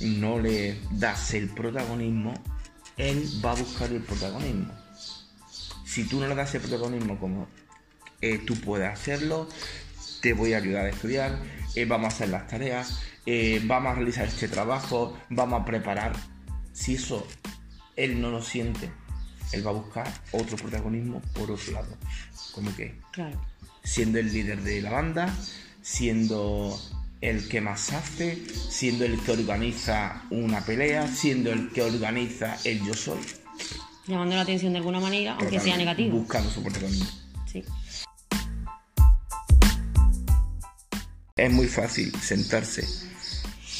no 0.00 0.38
le 0.38 0.80
das 0.92 1.34
el 1.34 1.48
protagonismo, 1.48 2.34
él 2.96 3.28
va 3.44 3.52
a 3.52 3.54
buscar 3.54 3.90
el 3.90 4.02
protagonismo. 4.02 4.72
Si 5.84 6.04
tú 6.04 6.20
no 6.20 6.28
le 6.28 6.34
das 6.34 6.54
el 6.54 6.60
protagonismo 6.60 7.18
como 7.18 7.48
eh, 8.22 8.38
tú 8.38 8.54
puedes 8.54 8.88
hacerlo, 8.88 9.48
te 10.20 10.32
voy 10.32 10.54
a 10.54 10.58
ayudar 10.58 10.86
a 10.86 10.88
estudiar, 10.90 11.38
eh, 11.74 11.84
vamos 11.84 12.12
a 12.12 12.16
hacer 12.16 12.28
las 12.28 12.46
tareas, 12.46 13.00
eh, 13.26 13.60
vamos 13.64 13.92
a 13.92 13.94
realizar 13.96 14.26
este 14.26 14.48
trabajo, 14.48 15.18
vamos 15.28 15.60
a 15.60 15.64
preparar. 15.64 16.12
Si 16.72 16.94
eso 16.94 17.26
él 17.96 18.20
no 18.20 18.30
lo 18.30 18.42
siente, 18.42 18.90
él 19.52 19.66
va 19.66 19.70
a 19.70 19.74
buscar 19.74 20.12
otro 20.32 20.56
protagonismo 20.56 21.20
por 21.34 21.50
otro 21.50 21.72
lado. 21.72 21.96
Como 22.54 22.74
que 22.74 22.98
Claro. 23.12 23.40
siendo 23.82 24.18
el 24.18 24.32
líder 24.32 24.62
de 24.62 24.80
la 24.80 24.90
banda, 24.90 25.34
siendo 25.82 26.80
el 27.20 27.48
que 27.48 27.60
más 27.60 27.92
hace, 27.92 28.42
siendo 28.68 29.04
el 29.04 29.18
que 29.20 29.32
organiza 29.32 30.22
una 30.30 30.60
pelea, 30.64 31.06
siendo 31.06 31.52
el 31.52 31.70
que 31.70 31.82
organiza 31.82 32.56
el 32.64 32.84
yo 32.84 32.94
soy. 32.94 33.20
Llamando 34.06 34.34
la 34.34 34.42
atención 34.42 34.72
de 34.72 34.78
alguna 34.78 34.98
manera, 35.00 35.36
aunque 35.38 35.60
sea 35.60 35.76
negativo. 35.76 36.18
Buscando 36.18 36.50
su 36.50 36.62
protagonismo. 36.62 37.06
Sí. 37.46 37.64
Es 41.36 41.50
muy 41.50 41.66
fácil 41.66 42.12
sentarse 42.20 42.84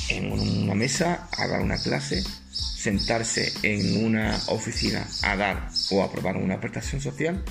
en 0.09 0.33
una 0.33 0.75
mesa 0.75 1.29
a 1.37 1.47
dar 1.47 1.61
una 1.61 1.77
clase, 1.77 2.23
sentarse 2.51 3.53
en 3.63 4.05
una 4.05 4.39
oficina 4.49 5.07
a 5.23 5.37
dar 5.37 5.69
o 5.91 6.03
aprobar 6.03 6.37
una 6.37 6.61
prestación 6.61 7.01
social, 7.01 7.45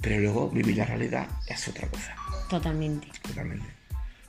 pero 0.00 0.18
luego 0.20 0.50
vivir 0.50 0.76
la 0.76 0.84
realidad 0.86 1.28
es 1.46 1.68
otra 1.68 1.88
cosa. 1.88 2.14
Totalmente. 2.50 3.08
Totalmente. 3.22 3.66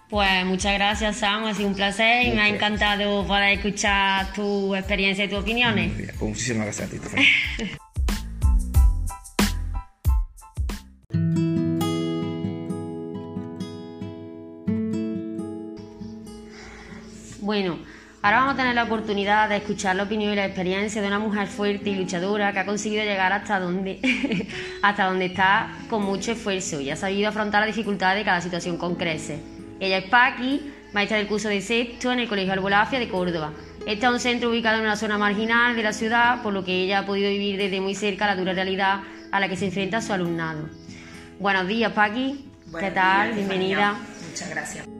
Pues 0.09 0.45
muchas 0.45 0.73
gracias, 0.73 1.17
Sam. 1.17 1.45
Ha 1.45 1.53
sido 1.53 1.69
un 1.69 1.75
placer 1.75 2.25
y 2.25 2.31
me 2.31 2.41
ha 2.41 2.47
encantado 2.47 3.25
poder 3.27 3.57
escuchar 3.57 4.33
tu 4.33 4.75
experiencia 4.75 5.25
y 5.25 5.29
tus 5.29 5.39
opiniones. 5.39 5.91
Pues 5.93 6.21
muchísimas 6.21 6.65
gracias 6.65 6.87
a 6.87 6.91
ti, 6.91 6.99
Bueno, 17.49 17.79
ahora 18.21 18.41
vamos 18.41 18.53
a 18.53 18.57
tener 18.57 18.75
la 18.75 18.83
oportunidad 18.83 19.49
de 19.49 19.55
escuchar 19.55 19.95
la 19.95 20.03
opinión 20.03 20.33
y 20.33 20.35
la 20.35 20.45
experiencia 20.45 21.01
de 21.01 21.07
una 21.07 21.17
mujer 21.17 21.47
fuerte 21.47 21.89
y 21.89 21.95
luchadora 21.95 22.53
que 22.53 22.59
ha 22.59 22.65
conseguido 22.67 23.03
llegar 23.03 23.33
hasta 23.33 23.59
donde, 23.59 23.99
hasta 24.83 25.05
donde 25.05 25.25
está 25.25 25.71
con 25.89 26.03
mucho 26.03 26.33
esfuerzo 26.33 26.79
y 26.79 26.91
ha 26.91 26.95
sabido 26.95 27.27
afrontar 27.27 27.61
las 27.61 27.75
dificultades 27.75 28.19
de 28.19 28.23
cada 28.23 28.39
situación 28.39 28.77
con 28.77 28.93
creces. 28.93 29.39
Ella 29.79 29.97
es 29.97 30.05
Paqui, 30.11 30.71
maestra 30.93 31.17
del 31.17 31.25
curso 31.25 31.49
de 31.49 31.61
sexto 31.61 32.11
en 32.11 32.19
el 32.19 32.27
Colegio 32.29 32.53
Albolafia 32.53 32.99
de 32.99 33.09
Córdoba. 33.09 33.51
Este 33.87 34.05
es 34.05 34.11
un 34.11 34.19
centro 34.19 34.51
ubicado 34.51 34.77
en 34.77 34.83
una 34.83 34.95
zona 34.95 35.17
marginal 35.17 35.75
de 35.75 35.81
la 35.81 35.93
ciudad, 35.93 36.43
por 36.43 36.53
lo 36.53 36.63
que 36.63 36.83
ella 36.83 36.99
ha 36.99 37.05
podido 37.07 37.31
vivir 37.31 37.57
desde 37.57 37.81
muy 37.81 37.95
cerca 37.95 38.27
la 38.27 38.35
dura 38.35 38.53
realidad 38.53 38.99
a 39.31 39.39
la 39.39 39.49
que 39.49 39.57
se 39.57 39.65
enfrenta 39.65 40.01
su 40.01 40.13
alumnado. 40.13 40.69
Buenos 41.39 41.67
días, 41.67 41.93
Paqui. 41.93 42.47
¿Qué 42.79 42.91
tal? 42.91 43.29
días, 43.29 43.37
Bienvenida. 43.37 43.97
Muchas 44.29 44.51
gracias. 44.51 44.98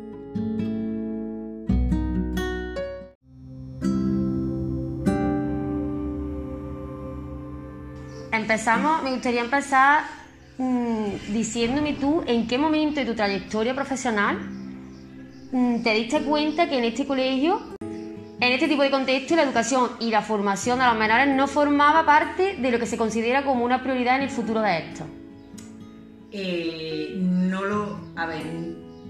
Empezamos, 8.50 9.03
me 9.03 9.12
gustaría 9.12 9.41
empezar 9.41 10.06
mm, 10.58 11.32
diciéndome 11.32 11.94
tú 11.94 12.24
en 12.25 12.48
qué 12.48 12.58
momento 12.58 13.00
de 13.00 13.06
tu 13.06 13.13
trayectoria 13.13 13.75
profesional 13.75 14.39
mm, 15.51 15.84
te 15.84 15.94
diste 15.94 16.24
cuenta 16.24 16.68
que 16.68 16.79
en 16.79 16.86
este 16.86 17.06
colegio, 17.06 17.62
en 17.79 18.51
este 18.51 18.68
tipo 18.68 18.82
de 18.82 18.89
contexto, 18.89 19.36
la 19.36 19.44
educación 19.44 19.91
y 20.00 20.10
la 20.10 20.24
formación 20.24 20.79
de 20.79 20.86
los 20.86 20.98
menores 20.98 21.27
no 21.27 21.46
formaba 21.46 22.08
parte 22.08 22.56
de 22.56 22.72
lo 22.72 22.79
que 22.79 22.88
se 22.88 22.98
considera 22.98 23.46
como 23.46 23.63
una 23.63 23.84
prioridad 23.84 24.15
en 24.15 24.24
el 24.24 24.32
futuro 24.32 24.62
de 24.62 24.79
estos. 24.79 25.06
Eh, 26.32 27.13
no 27.20 27.63
lo, 27.63 28.00
a 28.15 28.25
ver, 28.25 28.48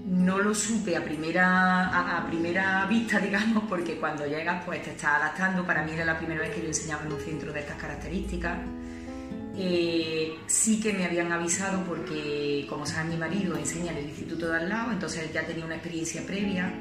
no 0.04 0.38
lo 0.38 0.54
supe 0.54 0.98
a 0.98 1.02
primera, 1.02 1.88
a, 1.88 2.18
a 2.18 2.26
primera 2.26 2.84
vista, 2.84 3.18
digamos, 3.20 3.64
porque 3.70 3.96
cuando 3.96 4.26
llegas 4.26 4.62
pues 4.66 4.82
te 4.82 4.90
estás 4.90 5.14
adaptando. 5.14 5.64
Para 5.64 5.82
mí 5.82 5.92
era 5.92 6.04
la 6.04 6.18
primera 6.18 6.42
vez 6.42 6.50
que 6.50 6.60
yo 6.60 6.66
enseñaba 6.66 7.06
en 7.06 7.12
un 7.12 7.20
centro 7.20 7.54
de 7.54 7.60
estas 7.60 7.78
características. 7.78 8.58
Eh, 9.56 10.38
sí 10.46 10.80
que 10.80 10.92
me 10.92 11.04
habían 11.04 11.30
avisado 11.32 11.84
porque, 11.84 12.66
como 12.68 12.86
sabe 12.86 13.10
mi 13.10 13.16
marido, 13.16 13.56
enseña 13.56 13.92
en 13.92 13.98
el 13.98 14.04
instituto 14.06 14.48
de 14.48 14.58
al 14.58 14.68
lado, 14.68 14.92
entonces 14.92 15.32
ya 15.32 15.44
tenía 15.44 15.64
una 15.64 15.74
experiencia 15.74 16.22
previa. 16.26 16.72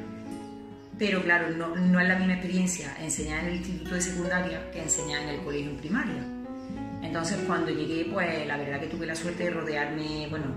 Pero 0.98 1.24
claro, 1.24 1.50
no, 1.56 1.76
no 1.76 2.00
es 2.00 2.08
la 2.08 2.18
misma 2.18 2.34
experiencia 2.34 2.96
enseñar 3.00 3.40
en 3.40 3.48
el 3.48 3.56
instituto 3.56 3.96
de 3.96 4.02
secundaria 4.02 4.72
que 4.72 4.82
enseñar 4.82 5.24
en 5.24 5.30
el 5.30 5.42
colegio 5.42 5.72
en 5.72 5.78
primaria. 5.78 6.26
Entonces 7.02 7.40
cuando 7.48 7.72
llegué, 7.72 8.06
pues 8.12 8.46
la 8.46 8.58
verdad 8.58 8.80
que 8.82 8.88
tuve 8.88 9.06
la 9.06 9.16
suerte 9.16 9.46
de 9.46 9.52
rodearme, 9.52 10.28
bueno, 10.30 10.48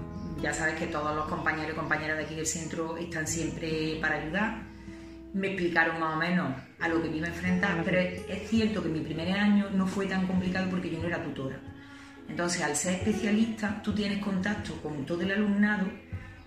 ya 0.43 0.53
sabes 0.53 0.75
que 0.75 0.89
todos 0.89 1.15
los 1.15 1.27
compañeros 1.27 1.73
y 1.73 1.77
compañeras 1.77 2.19
de 2.19 2.25
aquí 2.25 2.35
del 2.35 2.47
centro 2.47 2.97
están 2.97 3.27
siempre 3.27 3.99
para 4.01 4.17
ayudar. 4.17 4.63
Me 5.33 5.49
explicaron 5.49 6.01
más 6.01 6.17
o 6.17 6.19
menos 6.19 6.53
a 6.81 6.89
lo 6.89 7.01
que 7.01 7.09
me 7.09 7.19
iba 7.19 7.27
a 7.27 7.31
enfrentar, 7.31 7.81
pero 7.85 8.01
es 8.01 8.49
cierto 8.51 8.83
que 8.83 8.89
mi 8.89 9.01
primer 9.01 9.31
año 9.31 9.71
no 9.71 9.87
fue 9.87 10.07
tan 10.07 10.27
complicado 10.27 10.69
porque 10.69 10.91
yo 10.91 10.99
no 10.99 11.07
era 11.07 11.23
tutora. 11.23 11.59
Entonces, 12.29 12.63
al 12.63 12.75
ser 12.77 12.95
especialista, 12.95 13.81
tú 13.83 13.93
tienes 13.95 14.23
contacto 14.25 14.75
con 14.83 15.05
todo 15.05 15.21
el 15.23 15.33
alumnado, 15.33 15.87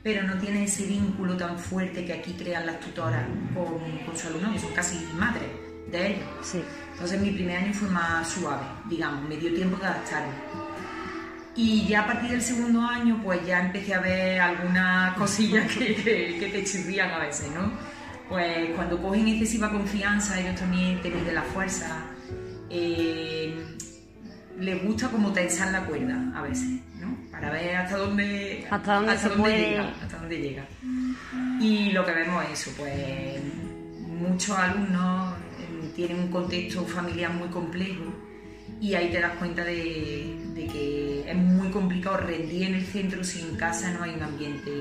pero 0.03 0.23
no 0.23 0.37
tienes 0.37 0.73
ese 0.73 0.87
vínculo 0.87 1.35
tan 1.37 1.57
fuerte 1.59 2.05
que 2.05 2.13
aquí 2.13 2.33
crean 2.33 2.65
las 2.65 2.79
tutoras 2.79 3.23
con, 3.53 3.97
con 4.05 4.17
su 4.17 4.27
alumnado, 4.27 4.53
que 4.53 4.59
son 4.59 4.73
casi 4.73 4.97
madres 5.15 5.49
de 5.91 6.07
ellos. 6.13 6.27
Sí. 6.41 6.61
Entonces 6.93 7.19
mi 7.21 7.31
primer 7.31 7.57
año 7.57 7.73
fue 7.73 7.89
más 7.89 8.27
suave, 8.29 8.63
digamos, 8.89 9.27
me 9.27 9.37
dio 9.37 9.53
tiempo 9.53 9.77
de 9.77 9.85
adaptarme. 9.85 10.33
Y 11.55 11.87
ya 11.87 12.01
a 12.01 12.07
partir 12.07 12.31
del 12.31 12.41
segundo 12.41 12.81
año, 12.81 13.21
pues 13.23 13.45
ya 13.45 13.61
empecé 13.65 13.93
a 13.93 13.99
ver 14.01 14.41
algunas 14.41 15.13
cosillas 15.17 15.71
que, 15.71 15.95
que, 15.95 16.37
que 16.39 16.49
te 16.51 16.63
chirrían 16.63 17.11
a 17.11 17.19
veces, 17.19 17.49
¿no? 17.51 17.71
Pues 18.27 18.71
cuando 18.75 19.01
cogen 19.01 19.27
excesiva 19.27 19.69
confianza, 19.71 20.39
ellos 20.39 20.55
también 20.55 21.01
te 21.01 21.09
miden 21.11 21.35
la 21.35 21.43
fuerza. 21.43 22.05
eh, 22.69 23.74
les 24.59 24.83
gusta 24.83 25.09
como 25.09 25.31
tensar 25.33 25.71
la 25.71 25.85
cuerda 25.85 26.31
a 26.35 26.41
veces, 26.41 26.79
¿no? 26.99 27.17
Para 27.31 27.51
ver 27.51 27.75
hasta 27.75 27.97
dónde, 27.97 28.65
Hasta 28.69 28.95
dónde 28.95 29.41
puede- 29.41 29.69
llega, 29.69 29.89
hasta 30.01 30.17
dónde 30.17 30.37
llega. 30.41 30.65
Y 31.59 31.91
lo 31.91 32.05
que 32.05 32.11
vemos 32.11 32.43
es 32.45 32.61
eso, 32.61 32.71
pues 32.77 32.95
muchos 34.07 34.57
alumnos 34.57 35.33
eh, 35.59 35.91
tienen 35.95 36.19
un 36.19 36.27
contexto 36.29 36.83
familiar 36.85 37.31
muy 37.33 37.49
complejo 37.49 38.03
y 38.81 38.93
ahí 38.95 39.09
te 39.11 39.19
das 39.21 39.33
cuenta 39.37 39.63
de, 39.63 40.35
de 40.53 40.67
que 40.67 41.29
es 41.29 41.35
muy 41.35 41.69
complicado 41.69 42.17
rendir 42.17 42.63
en 42.63 42.75
el 42.75 42.85
centro 42.85 43.23
si 43.23 43.41
en 43.41 43.55
casa 43.55 43.91
no 43.91 44.03
hay 44.03 44.11
un 44.15 44.23
ambiente, 44.23 44.71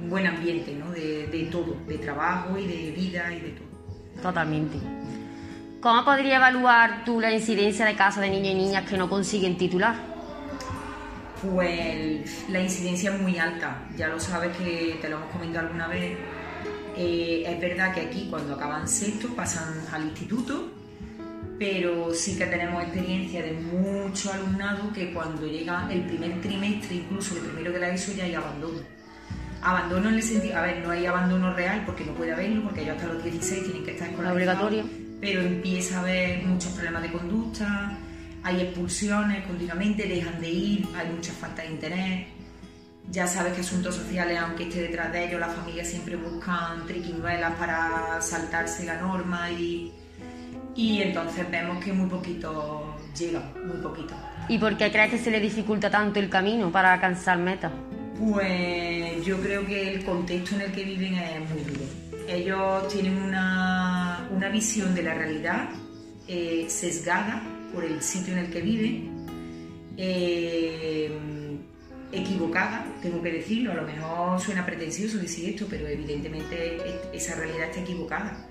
un 0.00 0.10
buen 0.10 0.26
ambiente, 0.26 0.74
¿no? 0.74 0.90
De, 0.90 1.26
de 1.28 1.44
todo, 1.50 1.76
de 1.88 1.98
trabajo 1.98 2.58
y 2.58 2.66
de 2.66 2.90
vida 2.92 3.32
y 3.32 3.40
de 3.40 3.50
todo. 3.50 4.22
Totalmente. 4.22 4.76
¿Cómo 5.84 6.02
podría 6.02 6.36
evaluar 6.36 7.04
tú 7.04 7.20
la 7.20 7.30
incidencia 7.30 7.84
de 7.84 7.94
casos 7.94 8.22
de 8.22 8.30
niños 8.30 8.52
y 8.52 8.54
niñas 8.54 8.88
que 8.88 8.96
no 8.96 9.06
consiguen 9.06 9.58
titular? 9.58 9.94
Pues 11.42 12.46
la 12.48 12.62
incidencia 12.62 13.14
es 13.14 13.20
muy 13.20 13.36
alta, 13.36 13.82
ya 13.94 14.08
lo 14.08 14.18
sabes 14.18 14.56
que 14.56 14.98
te 15.02 15.10
lo 15.10 15.18
hemos 15.18 15.30
comentado 15.30 15.66
alguna 15.66 15.88
vez, 15.88 16.16
eh, 16.96 17.44
es 17.46 17.60
verdad 17.60 17.92
que 17.92 18.00
aquí 18.00 18.28
cuando 18.30 18.54
acaban 18.54 18.88
sexto 18.88 19.28
pasan 19.36 19.74
al 19.92 20.04
instituto, 20.04 20.72
pero 21.58 22.14
sí 22.14 22.38
que 22.38 22.46
tenemos 22.46 22.82
experiencia 22.82 23.42
de 23.42 23.52
mucho 23.52 24.32
alumnado 24.32 24.90
que 24.90 25.12
cuando 25.12 25.46
llega 25.46 25.86
el 25.92 26.06
primer 26.06 26.40
trimestre, 26.40 26.96
incluso 26.96 27.34
el 27.36 27.42
primero 27.42 27.72
de 27.72 27.80
la 27.80 27.90
ESO, 27.90 28.14
ya 28.14 28.24
hay 28.24 28.34
abandono. 28.34 28.78
Abandono 29.60 30.08
en 30.08 30.14
el 30.14 30.22
sentido, 30.22 30.56
a 30.56 30.62
ver, 30.62 30.78
no 30.78 30.92
hay 30.92 31.04
abandono 31.04 31.52
real 31.52 31.82
porque 31.84 32.06
no 32.06 32.14
puede 32.14 32.32
haberlo, 32.32 32.62
porque 32.62 32.84
ellos 32.84 32.96
hasta 32.96 33.12
los 33.12 33.22
16 33.22 33.64
tienen 33.64 33.84
que 33.84 33.90
estar 33.90 34.08
escolarizados. 34.08 34.62
Obligatorio. 34.62 35.03
Pero 35.24 35.40
empieza 35.40 35.96
a 35.96 36.00
haber 36.00 36.42
muchos 36.42 36.70
problemas 36.72 37.00
de 37.00 37.10
conducta, 37.10 37.96
hay 38.42 38.60
expulsiones 38.60 39.46
continuamente, 39.46 40.06
dejan 40.06 40.38
de 40.38 40.50
ir, 40.50 40.86
hay 40.94 41.08
mucha 41.08 41.32
falta 41.32 41.62
de 41.62 41.68
interés. 41.68 42.26
Ya 43.10 43.26
sabes 43.26 43.54
que 43.54 43.62
asuntos 43.62 43.94
sociales, 43.94 44.38
aunque 44.38 44.64
esté 44.64 44.82
detrás 44.82 45.10
de 45.12 45.24
ellos, 45.26 45.40
las 45.40 45.54
familias 45.54 45.88
siempre 45.88 46.16
buscan 46.16 46.86
triquiñuelas 46.86 47.54
para 47.54 48.20
saltarse 48.20 48.84
la 48.84 49.00
norma 49.00 49.50
y, 49.50 49.94
y 50.76 51.00
entonces 51.00 51.50
vemos 51.50 51.82
que 51.82 51.94
muy 51.94 52.10
poquito 52.10 52.94
llegan, 53.18 53.50
muy 53.66 53.78
poquito. 53.78 54.14
¿Y 54.50 54.58
por 54.58 54.76
qué 54.76 54.92
crees 54.92 55.10
que 55.10 55.18
se 55.18 55.30
le 55.30 55.40
dificulta 55.40 55.88
tanto 55.88 56.20
el 56.20 56.28
camino 56.28 56.70
para 56.70 56.92
alcanzar 56.92 57.38
metas? 57.38 57.72
Pues 58.18 59.24
yo 59.24 59.40
creo 59.40 59.64
que 59.64 59.94
el 59.94 60.04
contexto 60.04 60.56
en 60.56 60.60
el 60.60 60.72
que 60.72 60.84
viven 60.84 61.14
es 61.14 61.50
muy 61.50 61.62
duro. 61.62 62.04
Ellos 62.28 62.88
tienen 62.88 63.16
una, 63.16 63.93
una 64.34 64.48
visión 64.48 64.94
de 64.94 65.02
la 65.02 65.14
realidad 65.14 65.70
eh, 66.26 66.66
sesgada 66.68 67.42
por 67.72 67.84
el 67.84 68.02
sitio 68.02 68.32
en 68.34 68.40
el 68.40 68.50
que 68.50 68.60
viven, 68.60 69.26
eh, 69.96 71.10
equivocada, 72.12 72.86
tengo 73.02 73.22
que 73.22 73.32
decirlo, 73.32 73.72
a 73.72 73.74
lo 73.74 73.82
mejor 73.82 74.40
suena 74.40 74.64
pretencioso 74.64 75.18
decir 75.18 75.50
esto, 75.50 75.66
pero 75.68 75.86
evidentemente 75.88 76.78
esa 77.12 77.34
realidad 77.34 77.68
está 77.68 77.80
equivocada, 77.80 78.48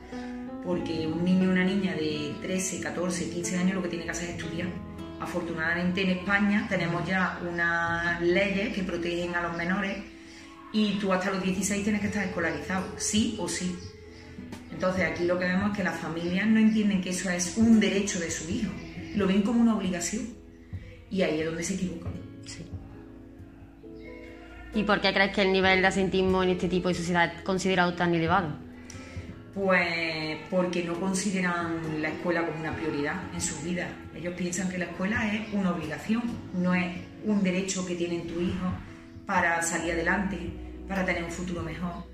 porque 0.63 1.07
un 1.07 1.23
niño 1.23 1.49
o 1.49 1.51
una 1.51 1.63
niña 1.63 1.95
de 1.95 2.35
13, 2.41 2.81
14, 2.81 3.29
15 3.29 3.57
años 3.57 3.75
lo 3.75 3.83
que 3.83 3.89
tiene 3.89 4.05
que 4.05 4.11
hacer 4.11 4.29
es 4.29 4.37
estudiar. 4.37 4.67
Afortunadamente 5.19 6.01
en 6.01 6.09
España 6.17 6.65
tenemos 6.69 7.07
ya 7.07 7.39
unas 7.49 8.21
leyes 8.21 8.75
que 8.75 8.83
protegen 8.83 9.35
a 9.35 9.41
los 9.41 9.55
menores 9.57 9.97
y 10.73 10.97
tú 10.99 11.13
hasta 11.13 11.31
los 11.31 11.41
16 11.41 11.83
tienes 11.83 12.01
que 12.01 12.07
estar 12.07 12.25
escolarizado, 12.25 12.85
sí 12.97 13.37
o 13.39 13.47
sí. 13.47 13.77
Entonces 14.73 15.05
aquí 15.05 15.25
lo 15.25 15.37
que 15.39 15.45
vemos 15.45 15.71
es 15.71 15.77
que 15.77 15.83
las 15.83 15.99
familias 15.99 16.47
no 16.47 16.59
entienden 16.59 16.99
que 17.01 17.11
eso 17.11 17.29
es 17.29 17.57
un 17.57 17.79
derecho 17.79 18.19
de 18.19 18.29
su 18.31 18.49
hijo, 18.49 18.71
lo 19.15 19.27
ven 19.27 19.43
como 19.43 19.61
una 19.61 19.75
obligación 19.75 20.27
y 21.09 21.21
ahí 21.21 21.39
es 21.39 21.45
donde 21.45 21.63
se 21.63 21.75
equivocan. 21.75 22.11
Sí. 22.45 22.65
¿Y 24.73 24.83
por 24.83 24.99
qué 24.99 25.13
crees 25.13 25.33
que 25.33 25.43
el 25.43 25.53
nivel 25.53 25.81
de 25.81 25.87
asentismo 25.87 26.41
en 26.41 26.49
este 26.49 26.67
tipo 26.67 26.87
de 26.87 26.95
sociedad 26.95 27.31
es 27.35 27.43
considerado 27.43 27.93
tan 27.93 28.15
elevado? 28.15 28.49
Pues 29.53 30.39
porque 30.49 30.83
no 30.83 30.99
consideran 30.99 32.01
la 32.01 32.09
escuela 32.09 32.43
como 32.43 32.59
una 32.59 32.75
prioridad 32.75 33.21
en 33.31 33.39
sus 33.39 33.63
vidas. 33.63 33.89
Ellos 34.15 34.33
piensan 34.35 34.69
que 34.69 34.79
la 34.79 34.85
escuela 34.85 35.31
es 35.31 35.53
una 35.53 35.69
obligación, 35.69 36.23
no 36.55 36.73
es 36.73 36.97
un 37.23 37.43
derecho 37.43 37.85
que 37.85 37.93
tienen 37.95 38.25
tu 38.25 38.41
hijo 38.41 38.73
para 39.27 39.61
salir 39.61 39.93
adelante, 39.93 40.39
para 40.87 41.05
tener 41.05 41.23
un 41.23 41.31
futuro 41.31 41.61
mejor. 41.61 42.12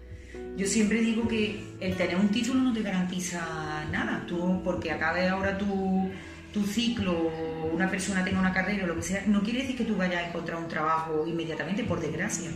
Yo 0.59 0.67
siempre 0.67 0.99
digo 0.99 1.25
que 1.25 1.57
el 1.79 1.95
tener 1.95 2.17
un 2.17 2.27
título 2.27 2.59
no 2.59 2.73
te 2.73 2.81
garantiza 2.81 3.85
nada. 3.93 4.25
Tú, 4.27 4.61
porque 4.61 4.91
acabe 4.91 5.25
ahora 5.25 5.57
tu, 5.57 6.09
tu 6.51 6.65
ciclo, 6.65 7.31
una 7.73 7.89
persona 7.89 8.25
tenga 8.25 8.41
una 8.41 8.51
carrera 8.51 8.83
o 8.83 8.87
lo 8.87 8.97
que 8.97 9.03
sea, 9.03 9.23
no 9.25 9.41
quiere 9.41 9.61
decir 9.61 9.77
que 9.77 9.85
tú 9.85 9.95
vayas 9.95 10.21
a 10.21 10.27
encontrar 10.27 10.61
un 10.61 10.67
trabajo 10.67 11.25
inmediatamente, 11.25 11.85
por 11.85 12.01
desgracia, 12.01 12.51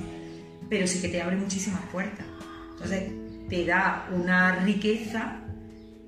pero 0.70 0.86
sí 0.86 1.00
que 1.00 1.08
te 1.08 1.22
abre 1.22 1.38
muchísimas 1.38 1.80
puertas. 1.94 2.26
Entonces, 2.72 3.10
te 3.48 3.66
da 3.66 4.10
una 4.12 4.56
riqueza 4.66 5.40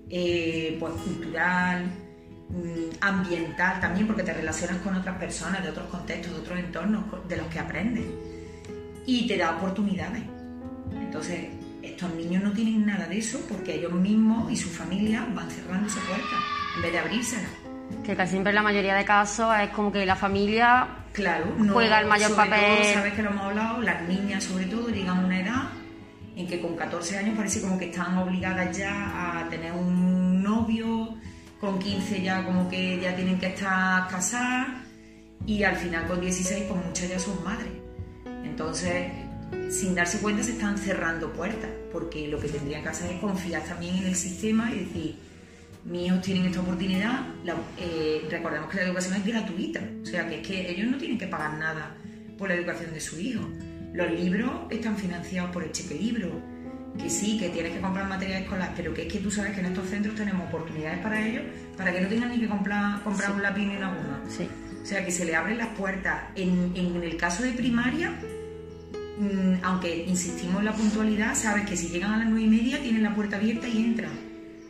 eh, 0.10 0.75
pues, 0.78 0.96
cultural, 0.96 1.86
mm, 2.50 2.98
ambiental 3.00 3.80
también, 3.80 4.06
porque 4.06 4.24
te 4.24 4.34
relacionas 4.34 4.80
con 4.80 4.96
otras 4.96 5.18
personas 5.18 5.64
de 5.64 5.70
otros 5.70 5.88
contextos, 5.88 6.34
de 6.34 6.40
otros 6.40 6.60
entornos 6.60 7.05
de 7.29 7.38
los 7.38 7.48
que 7.48 7.60
aprendes. 7.60 8.03
Y 9.05 9.27
te 9.27 9.38
da 9.38 9.55
oportunidades. 9.55 10.24
Entonces, 10.92 11.46
estos 11.92 12.14
niños 12.14 12.44
no 12.44 12.52
tienen 12.52 12.86
nada 12.86 13.08
de 13.08 13.18
eso 13.18 13.40
porque 13.48 13.76
ellos 13.76 13.92
mismos 13.94 14.52
y 14.52 14.56
su 14.56 14.70
familia 14.70 15.28
van 15.34 15.50
cerrando 15.50 15.88
esa 15.88 16.00
puerta 16.02 16.36
en 16.76 16.82
vez 16.82 16.92
de 16.92 17.00
abrírsela. 17.00 17.48
Que 18.04 18.16
casi 18.16 18.32
siempre 18.32 18.50
en 18.52 18.56
la 18.56 18.64
mayoría 18.64 18.96
de 18.96 19.06
casos 19.06 19.54
es 19.62 19.70
como 19.70 19.92
que 19.92 20.06
la 20.06 20.16
familia 20.16 20.88
Claro, 21.14 21.46
juega 21.72 22.02
el 22.02 22.08
mayor 22.08 22.32
sobre 22.32 22.50
papel. 22.50 22.78
todo, 22.84 22.94
sabes 22.94 23.14
que 23.14 23.22
lo 23.24 23.30
hemos 23.30 23.46
hablado, 23.46 23.82
las 23.82 24.02
niñas 24.08 24.44
sobre 24.44 24.66
todo 24.66 24.90
llegan 24.90 25.20
a 25.20 25.26
una 25.26 25.40
edad 25.40 25.64
en 26.36 26.48
que 26.48 26.60
con 26.60 26.76
14 26.76 27.18
años 27.18 27.38
parece 27.38 27.62
como 27.62 27.78
que 27.78 27.86
están 27.86 28.18
obligadas 28.18 28.76
ya 28.78 29.40
a 29.40 29.50
tener 29.50 29.72
un 29.72 30.44
novio, 30.44 31.16
con 31.62 31.80
15 31.80 32.22
ya 32.22 32.44
como 32.44 32.68
que 32.68 33.00
ya 33.00 33.16
tienen 33.16 33.40
que 33.40 33.48
estar 33.48 34.08
casadas 34.08 34.68
y 35.46 35.64
al 35.64 35.76
final 35.76 36.08
con 36.08 36.20
16 36.20 36.66
pues 36.68 36.86
muchas 36.86 37.10
ya 37.10 37.20
son 37.20 37.42
madres. 37.44 37.72
Entonces, 38.44 39.12
sin 39.70 39.96
darse 39.96 40.20
cuenta 40.20 40.44
se 40.44 40.51
están 40.51 40.77
cerrando 40.77 41.31
puertas, 41.34 41.70
porque 41.92 42.27
lo 42.27 42.40
que 42.40 42.50
tendrían 42.50 42.84
que 42.84 42.90
hacer 42.90 43.12
es 43.12 43.20
confiar 43.20 43.64
también 43.64 43.96
en 43.98 44.05
el 44.05 44.16
sistema 44.16 44.72
y 44.72 44.79
decir, 44.79 45.16
mis 45.86 46.08
hijos 46.08 46.22
tienen 46.22 46.46
esta 46.46 46.62
oportunidad, 46.62 47.27
la- 47.44 47.55
eh, 47.77 48.25
recordemos 48.29 48.70
que 48.70 48.77
la 48.77 48.84
educación 48.84 49.16
es 49.16 49.25
gratuita, 49.25 49.81
o 50.01 50.05
sea 50.05 50.27
que 50.27 50.42
es 50.42 50.48
que 50.48 50.72
ellos 50.72 50.90
no 50.90 50.98
tienen 50.98 51.18
que 51.18 51.27
pagar 51.27 51.53
nada 51.58 51.96
por 52.38 52.50
la 52.50 52.55
educación 52.55 52.94
de 52.94 53.00
su 53.00 53.20
hijo. 53.20 53.48
Los 53.94 54.12
libros 54.12 54.51
están 54.72 54.98
financiados 54.98 55.51
por 55.51 55.64
el 55.64 55.72
cheque 55.72 55.96
libro, 55.96 56.29
que 56.98 57.10
sí, 57.10 57.38
que 57.38 57.50
tienes 57.50 57.74
que 57.74 57.81
comprar 57.81 58.08
material 58.08 58.44
escolar, 58.44 58.74
pero 58.75 58.94
que 58.94 59.03
es 59.03 59.14
que 59.14 59.20
tú 59.20 59.29
sabes 59.29 59.53
que 59.53 59.60
en 59.60 59.68
estos 59.68 59.88
centros 59.90 60.16
tenemos 60.16 60.48
oportunidades 60.48 61.00
para 61.00 61.25
ellos, 61.25 61.44
para 61.77 61.94
que 61.94 62.01
no 62.01 62.08
tengan 62.08 62.29
ni 62.29 62.40
que 62.40 62.48
comprar, 62.48 63.01
comprar 63.03 63.31
un 63.34 63.42
lápiz 63.44 63.66
ni 63.66 63.75
una 63.77 63.94
goma. 63.94 64.22
Sí. 64.27 64.48
O 64.81 64.86
sea, 64.86 65.03
que 65.05 65.12
se 65.12 65.25
le 65.25 65.36
abren 65.36 65.58
las 65.58 65.70
puertas. 65.70 66.25
En, 66.36 66.72
en 66.75 67.03
el 67.03 67.18
caso 67.18 67.44
de 67.44 67.51
primaria, 67.51 68.14
aunque 69.64 70.06
insistimos 70.08 70.60
en 70.60 70.66
la 70.66 70.74
puntualidad, 70.74 71.36
sabes 71.36 71.66
que 71.66 71.78
si 71.78 71.88
llegan 71.90 72.14
a 72.14 72.18
las 72.18 72.28
nueve 72.28 72.44
y 72.44 72.48
media 72.50 72.82
tienen 72.82 73.04
la 73.04 73.16
puerta 73.16 73.38
abierta 73.38 73.68
y 73.68 73.78
entran. 73.78 74.12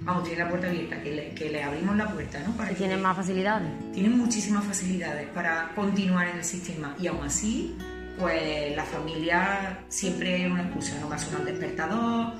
Vamos, 0.01 0.23
tienen 0.23 0.43
la 0.45 0.49
puerta 0.49 0.67
abierta, 0.69 1.01
que 1.01 1.11
le, 1.15 1.29
que 1.29 1.49
le 1.49 1.63
abrimos 1.63 1.95
la 1.95 2.07
puerta, 2.13 2.39
¿no? 2.45 2.55
Para 2.55 2.69
Y 2.71 2.73
que- 2.75 2.79
tienen 2.79 3.01
más 3.01 3.15
facilidades. 3.15 3.69
tienen 3.93 4.17
muchísimas 4.17 4.63
facilidades 4.65 5.27
para 5.29 5.71
continuar 5.73 6.27
en 6.27 6.37
el 6.37 6.43
sistema 6.43 6.95
y 6.99 7.07
aún 7.07 7.23
así, 7.25 7.75
pues 8.19 8.75
la 8.75 8.83
familia 8.83 9.79
siempre 9.87 10.45
es 10.45 10.51
una 10.51 10.63
excusa, 10.63 10.99
no 11.01 11.09
me 11.09 11.15
ha 11.15 11.17
sonado 11.17 11.47
el 11.47 11.57
despertador, 11.57 12.33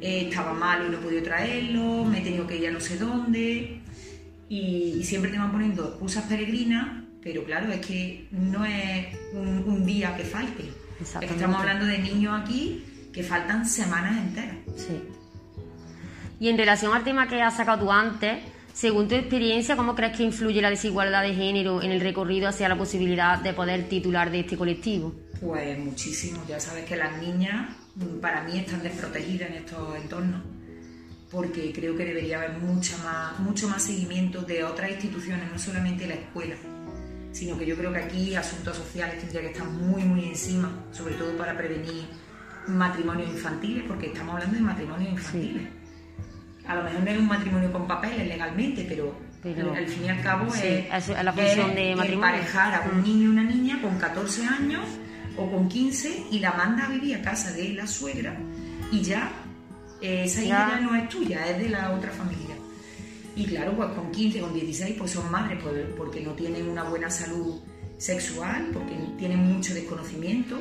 eh, 0.00 0.28
estaba 0.30 0.54
malo 0.54 0.86
y 0.86 0.90
no 0.90 0.98
he 0.98 1.00
podido 1.00 1.22
traerlo, 1.22 2.04
me 2.06 2.20
he 2.20 2.22
tenido 2.22 2.46
que 2.46 2.56
ir 2.56 2.68
a 2.68 2.70
no 2.70 2.80
sé 2.80 2.96
dónde 2.96 3.80
y, 4.48 4.96
y 4.98 5.04
siempre 5.04 5.30
te 5.30 5.38
van 5.38 5.52
poniendo 5.52 5.88
excusas 5.88 6.24
peregrinas, 6.24 7.04
pero 7.22 7.44
claro, 7.44 7.70
es 7.70 7.84
que 7.84 8.28
no 8.30 8.64
es 8.64 9.06
un, 9.34 9.62
un 9.66 9.84
día 9.84 10.16
que 10.16 10.24
falte, 10.24 10.64
Exactamente. 11.00 11.34
estamos 11.34 11.60
hablando 11.60 11.86
de 11.86 11.98
niños 11.98 12.40
aquí 12.40 12.84
que 13.12 13.22
faltan 13.22 13.66
semanas 13.66 14.16
enteras. 14.18 14.56
Sí. 14.76 15.02
Y 16.38 16.48
en 16.48 16.56
relación 16.56 16.94
al 16.94 17.04
tema 17.04 17.28
que 17.28 17.42
has 17.42 17.56
sacado 17.56 17.84
tú 17.84 17.92
antes, 17.92 18.38
según 18.72 19.08
tu 19.08 19.14
experiencia, 19.14 19.76
¿cómo 19.76 19.94
crees 19.94 20.16
que 20.16 20.22
influye 20.22 20.62
la 20.62 20.70
desigualdad 20.70 21.22
de 21.22 21.34
género 21.34 21.82
en 21.82 21.90
el 21.90 22.00
recorrido 22.00 22.48
hacia 22.48 22.68
la 22.68 22.78
posibilidad 22.78 23.38
de 23.38 23.52
poder 23.52 23.88
titular 23.88 24.30
de 24.30 24.40
este 24.40 24.56
colectivo? 24.56 25.12
Pues 25.40 25.78
muchísimo, 25.78 26.42
ya 26.48 26.60
sabes 26.60 26.84
que 26.84 26.96
las 26.96 27.20
niñas 27.20 27.76
mm, 27.96 28.20
para 28.20 28.42
mí 28.44 28.58
están 28.58 28.82
desprotegidas 28.82 29.50
en 29.50 29.56
estos 29.56 29.96
entornos, 29.96 30.42
porque 31.30 31.72
creo 31.72 31.96
que 31.96 32.04
debería 32.04 32.38
haber 32.38 32.52
mucha 32.52 32.96
más, 32.98 33.38
mucho 33.40 33.68
más 33.68 33.82
seguimiento 33.82 34.42
de 34.42 34.64
otras 34.64 34.90
instituciones, 34.90 35.50
no 35.50 35.58
solamente 35.58 36.06
la 36.06 36.14
escuela, 36.14 36.54
sino 37.32 37.56
que 37.58 37.66
yo 37.66 37.76
creo 37.76 37.92
que 37.92 37.98
aquí 38.00 38.34
asuntos 38.34 38.76
sociales 38.76 39.18
tendría 39.20 39.40
que 39.42 39.48
estar 39.48 39.66
muy, 39.68 40.02
muy 40.02 40.24
encima, 40.26 40.70
sobre 40.92 41.14
todo 41.14 41.36
para 41.36 41.56
prevenir 41.56 42.04
matrimonios 42.66 43.30
infantiles, 43.30 43.84
porque 43.86 44.06
estamos 44.08 44.34
hablando 44.34 44.56
de 44.56 44.62
matrimonios 44.62 45.12
infantiles. 45.12 45.62
A 46.66 46.74
lo 46.76 46.82
mejor 46.84 47.00
no 47.02 47.10
es 47.10 47.18
un 47.18 47.26
matrimonio 47.28 47.72
con 47.72 47.86
papeles 47.88 48.26
legalmente, 48.28 48.84
pero, 48.88 49.14
Pero- 49.42 49.74
al 49.74 49.86
fin 49.88 50.04
y 50.04 50.08
al 50.10 50.22
cabo 50.22 50.50
Sí, 50.52 50.86
es, 50.92 51.08
la 51.08 51.32
función 51.32 51.74
de 51.74 51.96
matrimonio. 51.96 52.14
emparejar 52.36 52.74
a 52.74 52.88
un 52.92 53.02
niño 53.02 53.24
y 53.24 53.26
una 53.28 53.42
niña 53.44 53.80
con 53.80 53.98
14 53.98 54.46
años 54.46 54.84
o 55.36 55.50
con 55.50 55.68
15 55.68 56.24
y 56.30 56.38
la 56.40 56.52
manda 56.52 56.84
a 56.84 56.88
vivir 56.88 57.16
a 57.16 57.22
casa 57.22 57.50
de 57.52 57.70
la 57.70 57.86
suegra 57.86 58.36
y 58.92 59.00
ya 59.02 59.30
eh, 60.02 60.24
esa 60.24 60.42
Ya. 60.42 60.48
ya 60.74 60.80
no 60.80 60.94
es 60.94 61.08
tuya, 61.08 61.46
es 61.46 61.58
de 61.58 61.68
la 61.70 61.90
otra 61.92 62.10
familia. 62.10 62.49
Y 63.36 63.44
claro, 63.46 63.76
pues 63.76 63.90
con 63.90 64.10
15, 64.10 64.40
con 64.40 64.54
16, 64.54 64.96
pues 64.98 65.10
son 65.12 65.30
madres 65.30 65.58
pues, 65.62 65.86
porque 65.96 66.20
no 66.20 66.32
tienen 66.32 66.68
una 66.68 66.84
buena 66.84 67.10
salud 67.10 67.60
sexual, 67.96 68.70
porque 68.72 68.96
tienen 69.18 69.38
mucho 69.38 69.74
desconocimiento. 69.74 70.56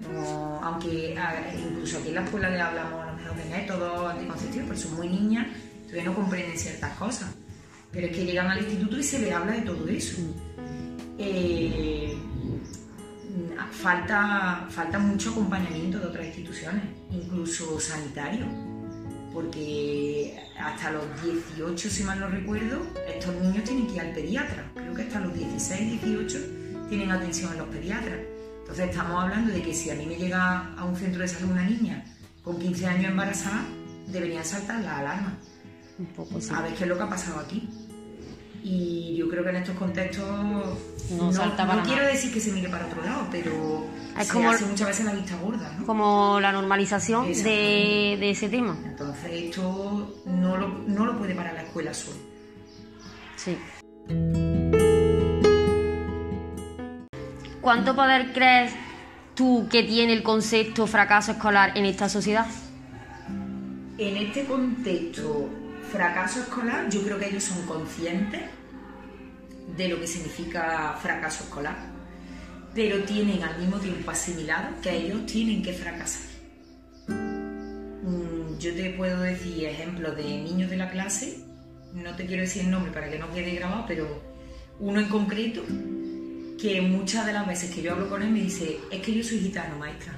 No, 0.00 0.60
aunque 0.62 1.16
incluso 1.58 1.98
aquí 1.98 2.08
en 2.08 2.16
la 2.16 2.24
escuela 2.24 2.50
le 2.50 2.60
hablamos 2.60 3.02
a 3.02 3.12
lo 3.12 3.16
mejor 3.16 3.36
de 3.36 3.44
métodos 3.46 4.10
anticonceptivos, 4.10 4.68
pero 4.68 4.80
son 4.80 4.94
muy 4.96 5.08
niñas, 5.08 5.46
todavía 5.84 6.04
no 6.04 6.14
comprenden 6.14 6.58
ciertas 6.58 6.96
cosas. 6.98 7.30
Pero 7.90 8.08
es 8.08 8.16
que 8.16 8.26
llegan 8.26 8.48
al 8.48 8.58
instituto 8.58 8.98
y 8.98 9.02
se 9.02 9.18
les 9.20 9.32
habla 9.32 9.52
de 9.52 9.62
todo 9.62 9.88
eso. 9.88 10.20
Eh, 11.18 12.14
falta, 13.70 14.66
falta 14.68 14.98
mucho 14.98 15.30
acompañamiento 15.30 15.98
de 15.98 16.06
otras 16.06 16.26
instituciones, 16.26 16.82
incluso 17.10 17.80
sanitario, 17.80 18.46
porque 19.36 20.34
hasta 20.58 20.92
los 20.92 21.04
18, 21.22 21.90
si 21.90 22.04
mal 22.04 22.18
no 22.18 22.28
recuerdo, 22.28 22.80
estos 23.06 23.34
niños 23.34 23.64
tienen 23.64 23.86
que 23.86 23.92
ir 23.92 24.00
al 24.00 24.12
pediatra. 24.14 24.64
Creo 24.74 24.94
que 24.94 25.02
hasta 25.02 25.20
los 25.20 25.34
16, 25.34 26.02
18 26.02 26.38
tienen 26.88 27.10
atención 27.10 27.52
en 27.52 27.58
los 27.58 27.68
pediatras. 27.68 28.18
Entonces 28.60 28.88
estamos 28.88 29.22
hablando 29.22 29.52
de 29.52 29.60
que 29.60 29.74
si 29.74 29.90
a 29.90 29.94
mí 29.94 30.06
me 30.06 30.16
llega 30.16 30.72
a 30.74 30.84
un 30.86 30.96
centro 30.96 31.20
de 31.20 31.28
salud 31.28 31.50
una 31.50 31.64
niña 31.64 32.02
con 32.42 32.58
15 32.58 32.86
años 32.86 33.10
embarazada, 33.10 33.62
deberían 34.06 34.42
saltar 34.42 34.82
las 34.82 35.00
alarmas. 35.00 35.34
Un 35.98 36.06
poco, 36.06 36.40
sí. 36.40 36.48
A 36.54 36.62
ver 36.62 36.72
qué 36.72 36.84
es 36.84 36.88
lo 36.88 36.96
que 36.96 37.02
ha 37.02 37.10
pasado 37.10 37.40
aquí. 37.40 37.68
Y 38.68 39.14
yo 39.16 39.28
creo 39.28 39.44
que 39.44 39.50
en 39.50 39.56
estos 39.56 39.76
contextos 39.76 40.28
No 40.28 41.82
quiero 41.84 42.04
decir 42.04 42.32
que 42.34 42.40
se 42.40 42.50
mire 42.50 42.68
para 42.68 42.86
otro 42.86 43.00
lado, 43.00 43.28
pero 43.30 43.84
Es 44.18 44.26
se 44.26 44.32
como- 44.32 44.50
hace 44.50 44.64
muchas 44.66 44.88
veces 44.88 45.04
la 45.06 45.12
vista 45.12 45.36
gorda, 45.36 45.72
¿no? 45.78 45.86
Como 45.86 46.40
la 46.40 46.50
normalización 46.50 47.32
de, 47.32 48.16
de 48.18 48.30
ese 48.30 48.48
tema. 48.48 48.76
Entonces 48.84 49.30
esto 49.32 50.16
no 50.26 50.56
lo, 50.56 50.66
no 50.88 51.06
lo 51.06 51.16
puede 51.16 51.36
parar 51.36 51.54
la 51.54 51.62
escuela 51.62 51.94
sola. 51.94 52.16
Sí. 53.36 53.56
¿Cuánto 57.60 57.94
poder 57.94 58.32
crees 58.32 58.72
tú 59.36 59.68
que 59.70 59.84
tiene 59.84 60.12
el 60.12 60.24
concepto 60.24 60.88
fracaso 60.88 61.30
escolar 61.32 61.76
en 61.78 61.84
esta 61.84 62.08
sociedad? 62.08 62.46
En 63.98 64.16
este 64.16 64.44
contexto, 64.44 65.48
fracaso 65.90 66.40
escolar, 66.40 66.88
yo 66.90 67.02
creo 67.02 67.18
que 67.18 67.28
ellos 67.28 67.44
son 67.44 67.64
conscientes 67.66 68.42
de 69.76 69.88
lo 69.88 70.00
que 70.00 70.06
significa 70.06 70.96
fracaso 71.00 71.44
escolar, 71.44 71.76
pero 72.74 73.02
tienen 73.04 73.42
al 73.42 73.58
mismo 73.58 73.78
tiempo 73.78 74.10
asimilado 74.10 74.68
que 74.82 74.90
ellos 74.96 75.26
tienen 75.26 75.62
que 75.62 75.72
fracasar. 75.72 76.22
Mm, 77.08 78.58
Yo 78.58 78.74
te 78.74 78.90
puedo 78.90 79.20
decir 79.20 79.64
ejemplos 79.66 80.16
de 80.16 80.22
niños 80.24 80.70
de 80.70 80.76
la 80.76 80.90
clase, 80.90 81.40
no 81.94 82.14
te 82.16 82.26
quiero 82.26 82.42
decir 82.42 82.62
el 82.64 82.70
nombre 82.70 82.92
para 82.92 83.10
que 83.10 83.18
no 83.18 83.30
quede 83.32 83.54
grabado, 83.56 83.84
pero 83.86 84.22
uno 84.78 85.00
en 85.00 85.08
concreto 85.08 85.62
que 86.60 86.80
muchas 86.80 87.26
de 87.26 87.32
las 87.32 87.46
veces 87.46 87.70
que 87.74 87.82
yo 87.82 87.92
hablo 87.92 88.08
con 88.08 88.22
él 88.22 88.30
me 88.30 88.40
dice, 88.40 88.78
es 88.90 89.00
que 89.02 89.12
yo 89.14 89.22
soy 89.22 89.40
gitano, 89.40 89.78
maestra. 89.78 90.14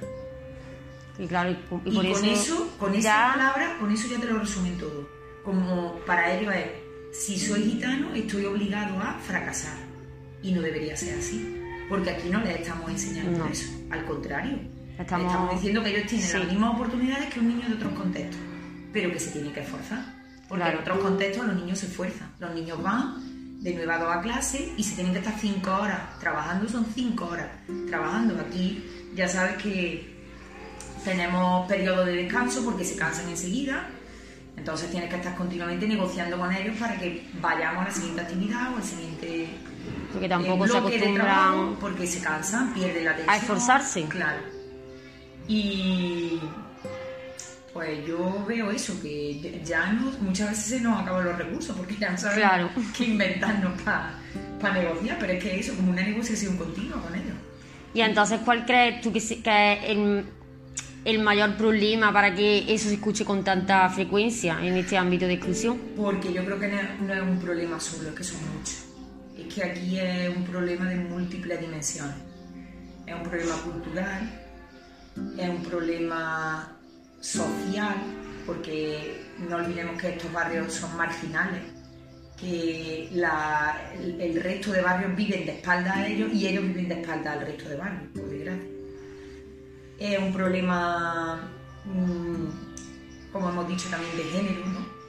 Y 1.17 1.27
claro, 1.27 1.49
y, 1.51 1.53
y 1.89 1.91
Y, 1.91 1.95
por 1.95 2.11
con 2.13 2.25
eso, 2.25 2.75
con 2.79 2.95
esa 2.95 3.01
ya- 3.01 3.31
palabra, 3.33 3.77
con 3.79 3.91
eso 3.91 4.07
ya 4.09 4.19
te 4.19 4.27
lo 4.27 4.39
resumen 4.39 4.77
todo. 4.77 5.09
Como 5.49 5.95
para 6.05 6.31
ellos 6.37 6.53
es, 6.53 7.17
si 7.17 7.39
soy 7.39 7.63
gitano, 7.63 8.13
estoy 8.13 8.45
obligado 8.45 8.99
a 8.99 9.13
fracasar. 9.25 9.75
Y 10.43 10.51
no 10.51 10.61
debería 10.61 10.95
ser 10.95 11.17
así. 11.17 11.55
Porque 11.89 12.11
aquí 12.11 12.29
no 12.29 12.39
les 12.41 12.59
estamos 12.59 12.87
enseñando 12.91 13.39
No. 13.39 13.47
eso. 13.47 13.67
Al 13.89 14.05
contrario. 14.05 14.59
Estamos- 14.99 15.23
Les 15.23 15.31
estamos 15.33 15.55
diciendo 15.55 15.83
que 15.83 15.89
ellos 15.89 16.05
tienen 16.07 16.27
Sí. 16.27 16.37
las 16.37 16.47
mismas 16.49 16.75
oportunidades 16.75 17.33
que 17.33 17.39
un 17.39 17.47
niño 17.47 17.67
de 17.67 17.73
otros 17.73 17.93
contextos. 17.93 18.39
Pero 18.93 19.11
que 19.11 19.19
se 19.19 19.31
tiene 19.31 19.51
que 19.51 19.61
esforzar. 19.61 20.05
Porque 20.47 20.61
Claro. 20.63 20.77
en 20.77 20.81
otros 20.83 20.99
contextos 20.99 21.47
los 21.47 21.55
niños 21.55 21.79
se 21.79 21.87
esfuerzan. 21.87 22.31
Los 22.39 22.53
niños 22.53 22.83
van 22.83 23.59
de 23.63 23.73
9 23.73 23.91
a 23.91 23.97
2 23.97 24.15
a 24.15 24.21
clase 24.21 24.71
y 24.77 24.83
se 24.83 24.93
tienen 24.93 25.13
que 25.13 25.19
estar 25.19 25.33
5 25.39 25.71
horas 25.73 26.19
trabajando, 26.19 26.69
son 26.69 26.85
5 26.93 27.25
horas 27.25 27.47
trabajando. 27.89 28.39
Aquí 28.39 28.83
ya 29.15 29.27
sabes 29.27 29.57
que 29.63 30.15
tenemos 31.03 31.67
periodo 31.67 32.05
de 32.05 32.13
descanso 32.17 32.63
porque 32.63 32.85
se 32.85 32.95
cansan 32.95 33.27
enseguida. 33.29 33.87
Entonces 34.59 34.91
tienes 34.91 35.09
que 35.09 35.15
estar 35.15 35.35
continuamente 35.35 35.87
negociando 35.87 36.37
con 36.37 36.53
ellos 36.53 36.75
para 36.77 36.97
que 36.99 37.25
vayamos 37.41 37.81
a 37.83 37.85
la 37.87 37.91
siguiente 37.91 38.21
actividad 38.21 38.73
o 38.73 38.75
al 38.77 38.83
siguiente 38.83 39.47
Porque 40.11 40.25
eh, 40.25 40.29
tampoco 40.29 40.67
se 40.67 40.73
de 40.73 40.79
trabajo, 40.79 40.89
acostumbran 40.89 41.75
porque 41.79 42.05
se 42.07 42.19
cansan, 42.21 42.73
pierden 42.73 43.05
la 43.05 43.11
atención. 43.11 43.33
a 43.33 43.37
esforzarse. 43.37 44.03
Claro. 44.09 44.41
Y 45.47 46.39
pues 47.73 48.05
yo 48.05 48.45
veo 48.47 48.69
eso, 48.71 48.99
que 49.01 49.61
ya 49.63 49.93
no, 49.93 50.11
muchas 50.21 50.49
veces 50.49 50.65
se 50.65 50.81
nos 50.81 51.01
acaban 51.01 51.23
los 51.23 51.37
recursos 51.37 51.75
porque 51.77 51.95
ya 51.95 52.09
no 52.11 52.17
sabemos 52.17 52.49
Claro. 52.49 52.69
qué 52.97 53.05
inventarnos 53.05 53.81
para 53.81 54.73
negociar, 54.73 55.17
pero 55.19 55.33
es 55.33 55.43
que 55.43 55.59
eso, 55.59 55.73
como 55.75 55.91
una 55.91 56.01
negociación 56.01 56.57
continua 56.57 57.01
con 57.01 57.15
ellos. 57.15 57.35
Y 57.93 58.01
entonces, 58.01 58.41
¿cuál 58.43 58.65
crees 58.65 59.01
tú 59.01 59.11
que, 59.13 59.19
se- 59.21 59.41
que 59.41 59.73
es 59.73 59.79
el, 59.91 60.25
el 61.05 61.19
mayor 61.19 61.55
problema 61.55 62.11
para 62.11 62.33
que 62.35 62.71
eso 62.73 62.89
se 62.89 62.95
escuche 62.95 63.23
con 63.25 63.43
tanta 63.43 63.89
frecuencia 63.89 64.59
en 64.61 64.75
este 64.75 64.97
ámbito 64.97 65.25
de 65.27 65.33
exclusión? 65.33 65.77
Porque 65.95 66.33
yo 66.33 66.43
creo 66.45 66.59
que 66.59 66.67
no 66.67 67.13
es- 67.13 67.21
un 67.21 67.39
problema 67.39 67.79
solo, 67.79 68.09
es 68.09 68.15
que 68.15 68.23
son 68.23 68.37
muchos. 68.53 68.85
Es 69.37 69.53
que 69.53 69.63
aquí 69.63 69.97
es 69.99 70.29
un 70.35 70.43
problema 70.43 70.85
de 70.89 70.95
múltiples 70.97 71.59
dimensiones. 71.61 72.15
Es 73.07 73.15
un 73.15 73.23
problema 73.23 73.55
cultural, 73.63 74.29
es 75.37 75.49
un 75.49 75.63
problema 75.63 76.77
social, 77.21 77.95
porque 78.45 79.21
no 79.49 79.55
olvidemos 79.57 79.99
que 80.01 80.09
estos 80.09 80.31
barrios 80.31 80.73
son 80.73 80.95
marginales, 80.97 81.61
que 82.39 83.09
el 83.11 84.41
resto 84.41 84.71
de 84.71 84.81
barrios 84.81 85.15
viven 85.15 85.45
de 85.45 85.51
espalda 85.53 85.93
a 85.95 86.07
ellos 86.07 86.31
y 86.33 86.47
ellos 86.47 86.63
viven 86.63 86.87
de 86.87 87.01
espalda 87.01 87.33
al 87.33 87.41
resto 87.41 87.69
de 87.69 87.75
barrios, 87.77 88.03
por 88.13 88.29
desgracia. 88.29 88.63
Es 89.99 90.17
un 90.19 90.31
problema, 90.33 91.49
mm, 91.85 93.31
como 93.31 93.49
hemos 93.49 93.67
dicho, 93.67 93.89
también 93.89 94.15
de 94.17 94.23
género, 94.23 94.65
¿no? 94.65 94.99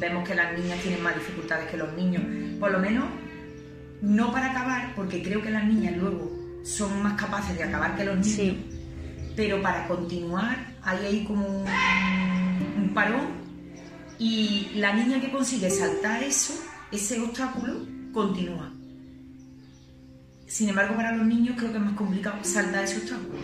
vemos 0.00 0.26
que 0.26 0.34
las 0.34 0.58
niñas 0.58 0.80
tienen 0.80 1.02
más 1.02 1.14
dificultades 1.14 1.70
que 1.70 1.76
los 1.76 1.92
niños. 1.94 2.22
Por 2.58 2.70
lo 2.70 2.78
menos, 2.78 3.04
no 4.00 4.32
para 4.32 4.50
acabar, 4.50 4.94
porque 4.94 5.22
creo 5.22 5.42
que 5.42 5.50
las 5.50 5.64
niñas 5.64 5.96
luego 5.96 6.30
son 6.64 7.02
más 7.02 7.14
capaces 7.14 7.56
de 7.56 7.64
acabar 7.64 7.94
que 7.96 8.04
los 8.04 8.14
niños, 8.16 8.32
Sí. 8.34 8.64
pero 9.36 9.60
para 9.60 9.86
continuar 9.88 10.74
hay 10.82 11.04
ahí 11.06 11.24
como 11.24 11.46
un, 11.46 11.66
un 12.82 12.94
parón 12.94 13.26
y 14.18 14.70
la 14.76 14.94
niña 14.94 15.20
que 15.20 15.30
consigue 15.30 15.68
saltar 15.68 16.22
eso, 16.22 16.54
ese 16.90 17.20
obstáculo, 17.20 17.84
continúa. 18.14 18.72
Sin 20.46 20.68
embargo, 20.68 20.94
para 20.96 21.16
los 21.16 21.26
niños 21.26 21.56
creo 21.58 21.70
que 21.72 21.78
es 21.78 21.84
más 21.84 21.94
complicado 21.94 22.36
saltar 22.42 22.84
ese 22.84 22.98
obstáculo. 22.98 23.38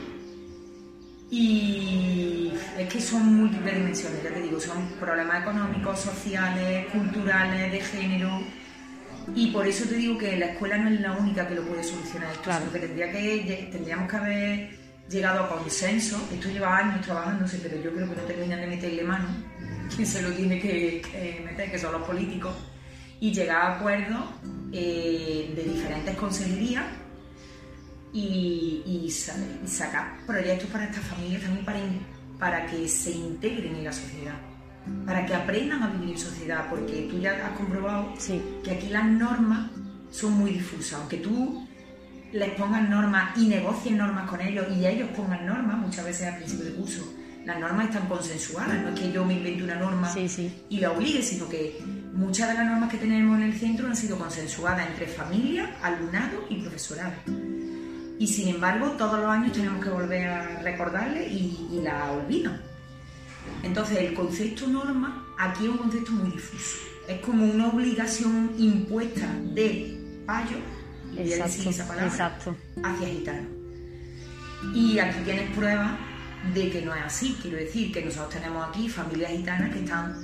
Y 1.30 2.52
es 2.78 2.88
que 2.88 3.00
son 3.00 3.34
múltiples 3.34 3.74
dimensiones, 3.76 4.22
ya 4.22 4.30
te 4.30 4.40
digo, 4.40 4.58
son 4.58 4.88
problemas 4.98 5.42
económicos, 5.42 6.00
sociales, 6.00 6.86
culturales, 6.86 7.70
de 7.70 7.80
género. 7.80 8.40
Y 9.34 9.50
por 9.50 9.66
eso 9.66 9.84
te 9.86 9.96
digo 9.96 10.16
que 10.16 10.38
la 10.38 10.46
escuela 10.46 10.78
no 10.78 10.88
es 10.88 11.00
la 11.00 11.12
única 11.12 11.46
que 11.46 11.54
lo 11.54 11.62
puede 11.62 11.84
solucionar 11.84 12.30
esto, 12.30 12.44
Claro. 12.44 12.60
sino 12.60 12.72
que, 12.72 12.78
tendría 12.80 13.12
que 13.12 13.68
tendríamos 13.70 14.10
que 14.10 14.16
haber 14.16 14.70
llegado 15.10 15.44
a 15.44 15.48
consenso. 15.50 16.16
Esto 16.32 16.48
lleva 16.48 16.78
años 16.78 17.04
trabajándose, 17.04 17.58
pero 17.58 17.76
yo 17.76 17.92
creo 17.92 18.08
que 18.08 18.16
no 18.16 18.22
terminan 18.22 18.60
de 18.60 18.66
meterle 18.68 19.02
mano. 19.04 19.28
Quien 19.94 20.06
se 20.06 20.22
lo 20.22 20.30
tiene 20.30 20.58
que, 20.60 21.02
que 21.02 21.42
meter, 21.44 21.70
que 21.70 21.78
son 21.78 21.92
los 21.92 22.02
políticos, 22.02 22.54
y 23.20 23.32
llegar 23.32 23.60
a 23.62 23.76
acuerdos 23.76 24.24
eh, 24.72 25.52
de 25.54 25.62
diferentes 25.62 26.16
consejerías 26.16 26.84
y, 28.12 28.82
y 28.86 29.10
sa- 29.10 29.36
y 29.64 29.66
sacar 29.68 30.18
proyectos 30.26 30.68
para 30.70 30.84
estas 30.84 31.04
familias 31.04 31.42
también 31.42 31.64
para, 31.64 31.78
para 32.38 32.66
que 32.66 32.88
se 32.88 33.10
integren 33.12 33.74
en 33.76 33.84
la 33.84 33.92
sociedad, 33.92 34.34
para 35.06 35.26
que 35.26 35.34
aprendan 35.34 35.82
a 35.82 35.88
vivir 35.88 36.10
en 36.10 36.18
sociedad, 36.18 36.66
porque 36.70 37.08
tú 37.10 37.18
ya 37.20 37.32
has 37.46 37.56
comprobado 37.56 38.14
Sí. 38.18 38.40
que 38.64 38.70
aquí 38.72 38.88
las 38.88 39.04
normas 39.06 39.70
son 40.10 40.32
muy 40.32 40.52
difusas, 40.52 41.00
aunque 41.00 41.18
tú 41.18 41.66
les 42.32 42.50
pongas 42.52 42.88
normas 42.88 43.36
y 43.38 43.46
negocies 43.46 43.94
normas 43.96 44.28
con 44.28 44.40
ellos 44.40 44.66
y 44.76 44.86
ellos 44.86 45.08
pongan 45.16 45.46
normas, 45.46 45.78
muchas 45.78 46.04
veces 46.04 46.26
al 46.28 46.36
principio 46.36 46.66
de 46.66 46.72
curso, 46.74 47.12
las 47.44 47.58
normas 47.58 47.86
están 47.88 48.06
consensuadas, 48.08 48.82
no 48.82 48.88
es 48.90 49.00
que 49.00 49.10
yo 49.12 49.24
me 49.24 49.34
invente 49.34 49.64
una 49.64 49.76
norma 49.76 50.12
Sí, 50.12 50.28
sí. 50.28 50.62
y 50.68 50.80
la 50.80 50.92
obligue, 50.92 51.22
sino 51.22 51.48
que 51.48 51.78
muchas 52.12 52.48
de 52.48 52.54
las 52.54 52.66
normas 52.66 52.90
que 52.90 52.98
tenemos 52.98 53.38
en 53.38 53.44
el 53.44 53.54
centro 53.58 53.86
han 53.86 53.96
sido 53.96 54.18
consensuadas 54.18 54.86
entre 54.88 55.06
familia, 55.06 55.74
alumnado 55.82 56.44
y 56.50 56.56
profesorado. 56.60 57.12
Y 58.18 58.26
sin 58.26 58.48
embargo, 58.48 58.92
todos 58.98 59.18
los 59.20 59.28
años 59.28 59.52
tenemos 59.52 59.82
que 59.82 59.90
volver 59.90 60.28
a 60.28 60.60
recordarle 60.60 61.28
y, 61.28 61.68
y 61.72 61.80
la 61.82 62.12
olvidan. 62.12 62.60
Entonces, 63.62 63.98
el 63.98 64.14
concepto 64.14 64.66
norma 64.66 65.26
aquí 65.38 65.64
es 65.64 65.70
un 65.70 65.78
concepto 65.78 66.12
muy 66.12 66.30
difuso. 66.32 66.78
Es 67.06 67.20
como 67.20 67.44
una 67.46 67.68
obligación 67.68 68.52
impuesta 68.58 69.26
de 69.54 69.98
payo, 70.26 70.56
y 71.12 71.16
voy 71.16 71.32
a 71.32 71.44
decir 71.44 71.66
Exacto. 71.66 71.70
esa 71.70 71.88
palabra, 71.88 72.06
Exacto. 72.06 72.56
hacia 72.82 73.08
gitanos. 73.08 73.46
Y 74.74 74.98
aquí 74.98 75.20
tienes 75.24 75.50
pruebas 75.56 75.92
de 76.54 76.70
que 76.70 76.82
no 76.82 76.94
es 76.94 77.02
así. 77.02 77.38
Quiero 77.40 77.56
decir 77.56 77.92
que 77.92 78.04
nosotros 78.04 78.34
tenemos 78.34 78.68
aquí 78.68 78.88
familias 78.88 79.30
gitanas 79.32 79.72
que 79.72 79.80
están 79.80 80.14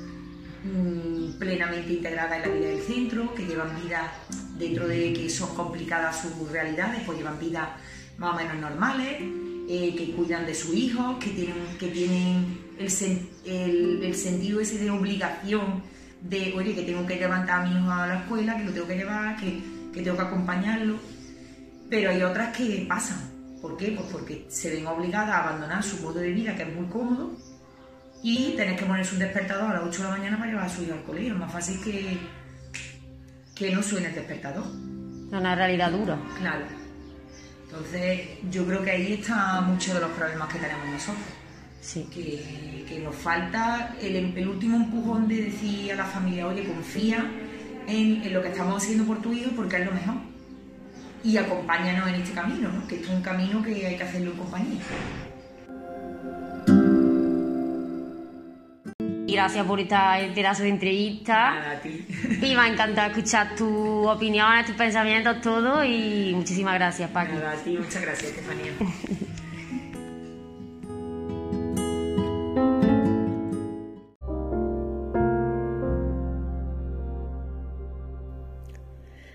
mm, 0.65 1.39
plenamente 1.39 1.93
integradas 1.93 2.37
en 2.37 2.43
la 2.43 2.49
vida 2.49 2.69
del 2.69 2.83
centro, 2.83 3.35
que 3.35 3.47
llevan 3.47 3.71
vidas 3.83 4.11
dentro 4.59 4.87
de 4.89 5.13
que 5.13 5.29
son 5.31 5.55
complicadas 5.55 6.21
sus 6.23 6.51
realidades, 6.51 7.03
pues 7.07 7.19
llevan 7.19 7.39
vidas 7.39 7.69
más 8.19 8.35
o 8.35 8.37
menos 8.37 8.57
normales, 8.59 9.17
eh, 9.69 9.95
que 9.97 10.13
cuidan 10.13 10.47
de 10.47 10.55
sus 10.55 10.75
hijos, 10.75 11.17
que 11.19 11.31
tienen, 11.31 11.57
que 11.79 11.89
tienen 11.89 12.59
el, 12.79 14.03
el- 14.05 14.15
sentido 14.15 14.61
ese 14.61 14.79
de 14.79 14.91
obligación 14.91 15.83
de, 16.21 16.55
oye, 16.57 16.75
que 16.75 16.83
tengo 16.83 17.07
que 17.07 17.17
levantar 17.17 17.61
a 17.63 17.65
mi 17.67 17.77
hijo 17.79 17.91
a 17.91 18.07
la 18.07 18.19
escuela, 18.21 18.57
que 18.57 18.65
lo 18.65 18.73
tengo 18.73 18.87
que 18.87 18.97
llevar, 18.97 19.37
que, 19.37 19.61
que 19.93 20.03
tengo 20.03 20.17
que 20.17 20.23
acompañarlo 20.23 20.99
pero 21.91 22.11
hay 22.11 22.23
otras 22.23 22.57
que 22.57 22.85
pasan, 22.89 23.19
¿Por 23.61 23.77
qué? 23.77 23.93
Pues 23.93 24.07
porque 24.11 24.47
se 24.49 24.71
ven 24.75 24.87
obligadas 24.87 25.31
a 25.31 25.43
abandonar 25.49 25.83
su 25.83 25.99
modo 26.03 26.19
de 26.19 26.31
vida, 26.33 26.55
que 26.57 26.63
es 26.65 26.75
muy 26.75 26.87
cómodo, 26.87 27.33
y 28.23 28.55
tener 28.57 28.77
que 28.77 28.85
ponerse 28.85 29.13
un 29.15 29.21
despertador 29.21 29.71
a 29.71 29.75
las 29.75 29.83
8 29.85 30.03
de 30.03 30.09
la 30.09 30.17
mañana 30.17 30.39
para 30.39 30.51
llevar 30.51 30.67
a 30.67 30.69
su 30.69 30.83
hijo 30.83 30.95
al 30.95 31.03
colegio. 31.05 31.35
Es 31.35 31.39
más 31.39 31.53
fácil 31.53 31.81
que, 31.83 32.19
que 33.55 33.71
no 33.71 33.83
suene 33.83 34.09
el 34.09 34.15
despertador. 34.15 34.65
Una 35.31 35.55
realidad 35.55 35.93
dura. 35.93 36.19
Claro. 36.39 36.65
Entonces, 37.65 38.21
yo 38.51 38.67
creo 38.67 38.83
que 38.83 38.91
ahí 38.91 39.13
está 39.15 39.61
mucho 39.61 39.95
de 39.95 40.01
los 40.01 40.11
problemas 40.13 40.53
que 40.53 40.59
tenemos 40.59 40.87
nosotros. 40.87 41.25
Sí. 41.81 42.09
Que, 42.13 42.85
que 42.89 42.99
nos 43.01 43.15
falta 43.15 43.95
el, 44.01 44.17
el 44.37 44.49
último 44.49 44.77
empujón 44.77 45.29
de 45.29 45.43
decir 45.43 45.93
a 45.93 45.97
la 45.97 46.05
familia, 46.05 46.47
oye, 46.47 46.65
confía 46.65 47.25
en, 47.87 48.23
en 48.23 48.33
lo 48.33 48.43
que 48.43 48.49
estamos 48.49 48.83
haciendo 48.83 49.05
por 49.05 49.21
tu 49.21 49.33
hijo 49.33 49.51
porque 49.55 49.77
es 49.77 49.87
lo 49.87 49.93
mejor. 49.93 50.15
Y 51.23 51.37
acompáñanos 51.37 52.09
en 52.09 52.15
este 52.17 52.33
camino, 52.33 52.71
¿no? 52.71 52.87
que 52.87 52.97
esto 52.97 53.09
es 53.09 53.15
un 53.15 53.23
camino 53.23 53.63
que 53.63 53.87
hay 53.87 53.97
que 53.97 54.03
hacerlo 54.03 54.33
en 54.33 54.37
compañía. 54.37 54.81
Gracias 59.35 59.67
por 59.67 59.81
esta 59.81 60.19
pedazo 60.35 60.63
de 60.63 60.71
entrevista. 60.71 61.55
Nada, 61.55 61.71
a 61.73 61.81
ti. 61.81 62.07
Y 62.43 62.55
me 62.55 62.61
ha 62.61 62.69
encantado 62.69 63.11
escuchar 63.11 63.55
tus 63.55 64.07
opiniones, 64.07 64.67
tus 64.67 64.77
pensamientos, 64.77 65.41
todo. 65.41 65.85
Y 65.85 66.33
muchísimas 66.35 66.75
gracias, 66.75 67.11
Paqui. 67.11 67.35
Nada, 67.35 67.53
a 67.53 67.57
ti. 67.57 67.77
Muchas 67.77 68.03
gracias, 68.03 68.31
Estefanía. 68.31 68.73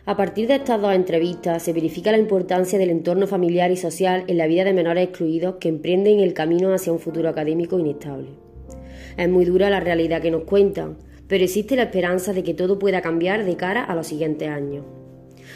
A 0.06 0.18
partir 0.18 0.48
de 0.48 0.56
estas 0.56 0.82
dos 0.82 0.96
entrevistas 0.96 1.62
se 1.62 1.72
verifica 1.72 2.12
la 2.12 2.18
importancia 2.18 2.80
del 2.80 2.90
entorno 2.90 3.28
familiar 3.28 3.70
y 3.70 3.78
social 3.78 4.24
en 4.26 4.40
la 4.40 4.48
vida 4.48 4.64
de 4.64 4.74
menores 4.74 5.04
excluidos 5.04 5.58
que 5.60 5.70
emprenden 5.70 6.20
el 6.20 6.34
camino 6.34 6.74
hacia 6.74 6.92
un 6.92 6.98
futuro 6.98 7.30
académico 7.30 7.78
inestable. 7.78 8.49
Es 9.20 9.28
muy 9.28 9.44
dura 9.44 9.70
la 9.70 9.82
realidad 9.82 10.22
que 10.22 10.32
nos 10.32 10.46
cuentan, 10.46 10.96
pero 11.28 11.44
existe 11.44 11.76
la 11.76 11.84
esperanza 11.84 12.32
de 12.32 12.42
que 12.42 12.54
todo 12.54 12.80
pueda 12.80 13.02
cambiar 13.02 13.44
de 13.44 13.58
cara 13.58 13.84
a 13.84 13.94
los 13.94 14.08
siguientes 14.08 14.48
años. 14.48 14.86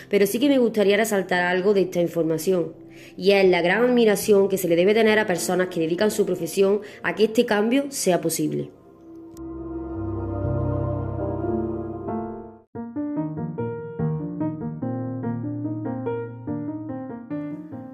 Pero 0.10 0.28
sí 0.28 0.38
que 0.38 0.50
me 0.50 0.58
gustaría 0.58 0.98
resaltar 0.98 1.44
algo 1.44 1.74
de 1.74 1.84
esta 1.84 2.02
información, 2.02 2.74
y 3.16 3.32
es 3.32 3.50
la 3.50 3.62
gran 3.62 3.86
admiración 3.86 4.50
que 4.50 4.58
se 4.58 4.68
le 4.68 4.76
debe 4.76 4.94
tener 4.94 5.18
a 5.18 5.26
personas 5.26 5.70
que 5.70 5.80
dedican 5.80 6.12
su 6.12 6.26
profesión 6.26 6.82
a 7.04 7.16
que 7.16 7.24
este 7.24 7.46
cambio 7.46 7.86
sea 7.88 8.20
posible. 8.20 8.70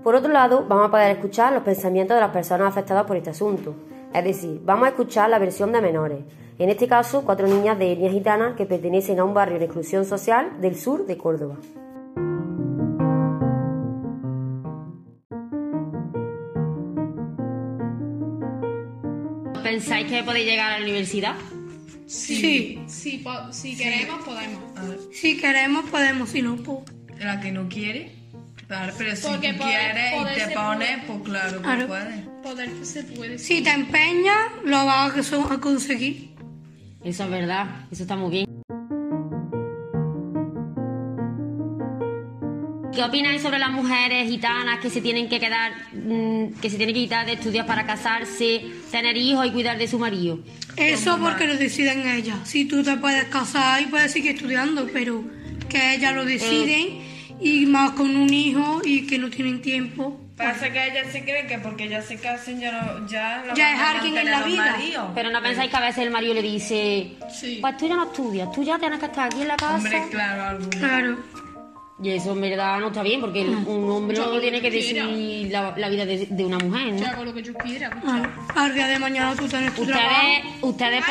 Por 0.04 0.16
otro 0.16 0.34
lado, 0.34 0.66
vamos 0.68 0.88
a 0.88 0.92
poder 0.92 1.12
escuchar 1.12 1.54
los 1.54 1.62
pensamientos 1.62 2.18
de 2.18 2.22
las 2.22 2.32
personas 2.32 2.70
afectadas 2.70 3.06
por 3.06 3.18
este 3.18 3.30
asunto. 3.30 3.76
Es 4.14 4.24
decir, 4.24 4.60
vamos 4.64 4.86
a 4.86 4.90
escuchar 4.90 5.30
la 5.30 5.40
versión 5.40 5.72
de 5.72 5.82
menores. 5.82 6.20
En 6.58 6.70
este 6.70 6.88
caso, 6.88 7.24
cuatro 7.24 7.48
niñas 7.48 7.78
de 7.80 7.92
etnia 7.94 8.12
gitana 8.12 8.56
que 8.56 8.66
pertenecen 8.66 9.20
a 9.20 9.24
un 9.24 9.34
barrio 9.34 9.60
de 9.60 9.66
exclusión 9.66 10.04
social 10.06 10.60
del 10.62 10.76
sur 10.76 11.06
de 11.06 11.18
Córdoba. 11.18 11.56
¿Pensáis 19.64 20.08
que 20.10 20.24
podéis 20.24 20.46
llegar 20.48 20.72
a 20.74 20.78
la 20.80 20.84
universidad? 20.84 21.36
Sí, 22.08 22.80
Sí, 22.88 23.20
po- 23.24 23.52
si 23.52 23.78
queremos, 23.78 24.24
podemos. 24.24 24.60
si 25.12 25.38
queremos 25.38 25.90
podemos, 25.90 26.30
si 26.30 26.42
no, 26.42 26.56
pues... 26.58 26.80
La 27.20 27.40
que 27.42 27.52
no 27.52 27.68
quiere, 27.68 28.14
claro, 28.70 28.94
pero 28.98 29.16
si 29.18 29.28
Porque 29.28 29.52
tú 29.54 29.58
poder- 29.60 29.92
quieres 29.92 30.14
poder 30.14 30.38
y 30.38 30.42
te 30.48 30.56
pones, 30.56 30.90
puede. 30.90 31.08
pues 31.08 31.22
claro 31.30 31.58
que 31.58 31.64
Claro. 31.64 31.88
puedes. 31.88 32.26
Poder 32.44 32.70
se 32.86 33.04
puede. 33.04 33.38
Si 33.38 33.62
te 33.62 33.72
empeñas, 33.72 34.38
lo 34.64 34.86
vas 34.86 35.12
a 35.34 35.60
conseguir. 35.60 36.30
Eso 37.04 37.24
es 37.26 37.30
verdad, 37.30 37.66
eso 37.92 38.04
está 38.04 38.16
muy 38.16 38.32
bien. 38.32 38.46
¿Qué 42.94 43.04
opináis 43.04 43.42
sobre 43.42 43.60
las 43.60 43.72
mujeres 43.72 44.28
gitanas 44.30 44.80
que 44.82 44.90
se 44.90 45.00
tienen 45.00 45.30
que 45.30 45.40
quedar, 45.40 45.72
mm, 45.94 46.60
que 46.62 46.70
se 46.70 46.76
tienen 46.76 46.94
que 46.96 47.02
quitar 47.02 47.26
de 47.26 47.34
estudiar 47.34 47.66
para 47.66 47.86
casarse, 47.86 48.62
tener 48.92 49.16
hijos 49.16 49.46
y 49.46 49.52
cuidar 49.52 49.78
de 49.78 49.88
su 49.88 49.98
marido? 50.00 50.40
Eso 50.76 51.18
porque 51.22 51.48
lo 51.48 51.56
deciden 51.56 52.06
ellas. 52.08 52.38
Si 52.44 52.66
tú 52.66 52.84
te 52.84 52.98
puedes 52.98 53.26
casar 53.26 53.82
y 53.82 53.86
puedes 53.86 54.12
seguir 54.12 54.36
estudiando, 54.36 54.88
pero 54.92 55.24
que 55.70 55.96
ellas 55.96 56.14
lo 56.14 56.26
deciden 56.26 57.00
y 57.42 57.66
más 57.66 57.92
con 57.92 58.16
un 58.16 58.34
hijo 58.34 58.82
y 58.84 59.06
que 59.08 59.18
no 59.18 59.30
tienen 59.30 59.62
tiempo. 59.62 60.20
Pasa 60.38 60.72
que 60.72 60.88
ellas 60.88 61.08
se 61.12 61.22
creen 61.24 61.48
que 61.48 61.60
porque 61.60 61.84
ellas 61.86 62.06
se 62.06 62.18
casen 62.18 62.62
ya, 62.62 62.72
no, 62.72 63.08
ya, 63.10 63.44
lo 63.46 63.56
Ya 63.56 63.66
van 63.66 63.76
es 63.76 63.80
a 63.82 63.90
alguien 63.92 64.18
en 64.18 64.32
la 64.32 64.44
vida. 64.44 64.72
maridos. 64.72 65.06
Pero 65.14 65.32
no 65.32 65.42
pensáis 65.42 65.70
que 65.70 65.76
a 65.78 65.82
veces 65.82 65.98
el 66.06 66.12
marido 66.12 66.34
le 66.34 66.42
dice, 66.42 67.12
Sí. 67.30 67.58
pues 67.60 67.76
tú 67.76 67.88
ya 67.90 67.96
no 67.96 68.06
estudias, 68.06 68.50
tú 68.54 68.64
ya 68.64 68.80
tienes 68.80 69.00
que 69.00 69.06
estar 69.08 69.26
aquí 69.28 69.42
en 69.42 69.48
la 69.50 69.58
casa. 69.58 69.76
Hombre, 69.76 70.02
claro, 70.10 70.44
alguno. 70.44 70.70
Claro. 70.70 71.18
Y 72.02 72.12
eso 72.12 72.32
en 72.32 72.40
verdad 72.40 72.80
no 72.80 72.88
está 72.88 73.04
bien, 73.04 73.20
porque 73.20 73.42
un 73.42 73.90
hombre 73.92 74.16
Yo 74.16 74.34
no 74.34 74.40
tiene 74.40 74.62
que 74.62 74.72
decidir 74.72 75.52
la, 75.52 75.74
la 75.76 75.90
vida 75.90 76.06
de, 76.06 76.28
de 76.28 76.46
una 76.46 76.58
mujer, 76.58 76.96
Yo 76.96 77.02
¿no? 77.02 77.08
hago 77.08 77.26
lo 77.26 77.34
que 77.34 77.44
yo 77.44 77.54
quiera. 77.56 77.90
Claro. 77.90 78.32
Al 78.56 78.74
día 78.74 78.88
de 78.88 79.00
mañana 79.00 79.36
tú 79.36 79.46
tienes 79.50 79.76
tu 79.76 79.86
trabajo. 79.86 80.08
Ustedes, 80.62 81.02
ustedes 81.02 81.04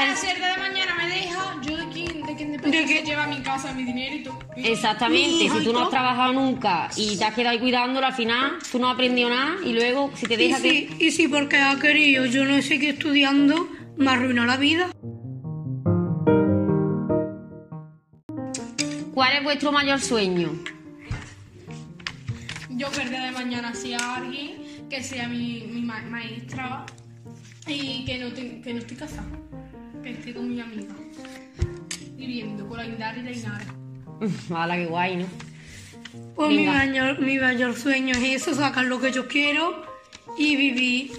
de 2.71 2.85
quién 2.85 2.87
depende 2.87 2.95
¿De 2.95 2.95
qué? 2.95 3.01
que 3.01 3.07
lleva 3.11 3.27
mi 3.27 3.41
casa, 3.43 3.73
mi 3.73 3.85
dinero 3.85 4.15
y 4.17 4.23
todo. 4.23 4.39
Exactamente, 4.57 5.49
si 5.51 5.59
y 5.59 5.65
tú 5.65 5.73
no 5.73 5.81
has 5.85 5.91
trabajado 5.91 6.33
nunca 6.33 6.89
y 6.97 7.17
te 7.17 7.25
has 7.25 7.35
quedado 7.35 7.51
ahí 7.51 7.59
cuidándolo, 7.59 8.07
al 8.07 8.15
final 8.15 8.53
tú 8.71 8.79
no 8.79 8.89
has 8.89 8.95
aprendido 8.95 9.31
nada 9.31 9.57
y 9.65 9.73
luego 9.73 10.11
si 10.15 10.27
te 10.27 10.35
Y 10.35 10.37
deja 10.49 10.61
que... 10.63 10.89
si, 10.99 11.05
y 11.07 11.11
si 11.11 11.29
porque 11.29 11.57
ha 11.57 11.79
querido 11.79 12.27
yo 12.27 12.45
no 12.45 12.61
seguir 12.63 12.91
estudiando, 12.91 13.69
me 13.97 14.11
arruina 14.11 14.47
la 14.47 14.57
vida. 14.57 14.91
¿Cuál 19.15 19.37
es 19.39 19.43
vuestro 19.45 19.73
mayor 19.73 20.01
sueño? 20.01 20.51
Yo 22.71 22.89
ver 22.91 23.11
de 23.11 23.31
mañana 23.33 23.75
si 23.75 23.93
a 23.95 24.17
alguien 24.17 24.87
que 24.89 25.03
sea 25.03 25.29
mi, 25.29 25.65
mi 25.73 25.83
ma- 25.83 26.03
maestra 26.03 26.87
y 27.67 28.05
que 28.05 28.19
no, 28.19 28.33
te- 28.33 28.61
que 28.61 28.73
no 28.73 28.79
esté 28.79 28.95
casada, 28.95 29.27
que 30.03 30.11
esté 30.13 30.33
con 30.33 30.49
mi 30.49 30.61
amiga, 30.61 30.95
viviendo 32.29 32.69
con 32.69 32.77
la 32.77 32.85
Indara 32.85 33.17
y 33.19 33.23
la 33.23 33.33
Inara. 33.33 33.65
Hala, 34.55 34.77
qué 34.77 34.87
guay, 34.87 35.17
¿no? 35.17 35.27
Pues 36.35 36.51
mi 36.51 36.67
mayor, 36.67 37.21
mi 37.21 37.39
mayor 37.39 37.75
sueño 37.75 38.15
es 38.15 38.43
eso, 38.43 38.55
sacar 38.55 38.85
lo 38.85 39.01
que 39.01 39.11
yo 39.11 39.27
quiero 39.27 39.83
y 40.37 40.57
vivir, 40.57 41.13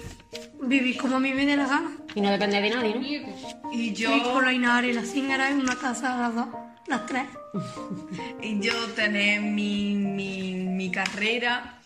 vivir 0.62 0.96
como 0.96 1.16
a 1.16 1.20
mí 1.20 1.32
me 1.34 1.44
dé 1.44 1.56
la 1.56 1.66
gana. 1.66 1.90
Y 2.14 2.20
no 2.20 2.30
depende 2.30 2.60
de 2.60 2.70
nadie, 2.70 2.94
¿no? 2.94 3.72
Y 3.72 3.92
yo, 3.92 4.16
Y 4.16 4.20
con 4.20 4.44
la 4.44 4.52
Inara 4.52 4.86
y 4.86 4.92
la 4.92 5.02
Zingara 5.02 5.50
en 5.50 5.60
una 5.60 5.76
casa 5.76 6.16
las 6.16 6.34
dos, 6.34 6.48
las 6.86 7.06
tres. 7.06 7.24
y 8.42 8.60
yo 8.60 8.72
tener 8.94 9.42
mi, 9.42 9.94
mi, 9.94 10.54
mi 10.54 10.90
carrera, 10.90 11.80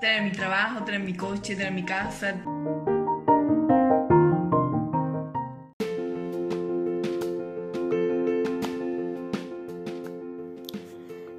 tener 0.00 0.22
mi 0.22 0.32
trabajo, 0.32 0.84
tener 0.84 1.00
mi 1.00 1.14
coche, 1.14 1.56
tener 1.56 1.72
mi 1.72 1.84
casa. 1.84 2.36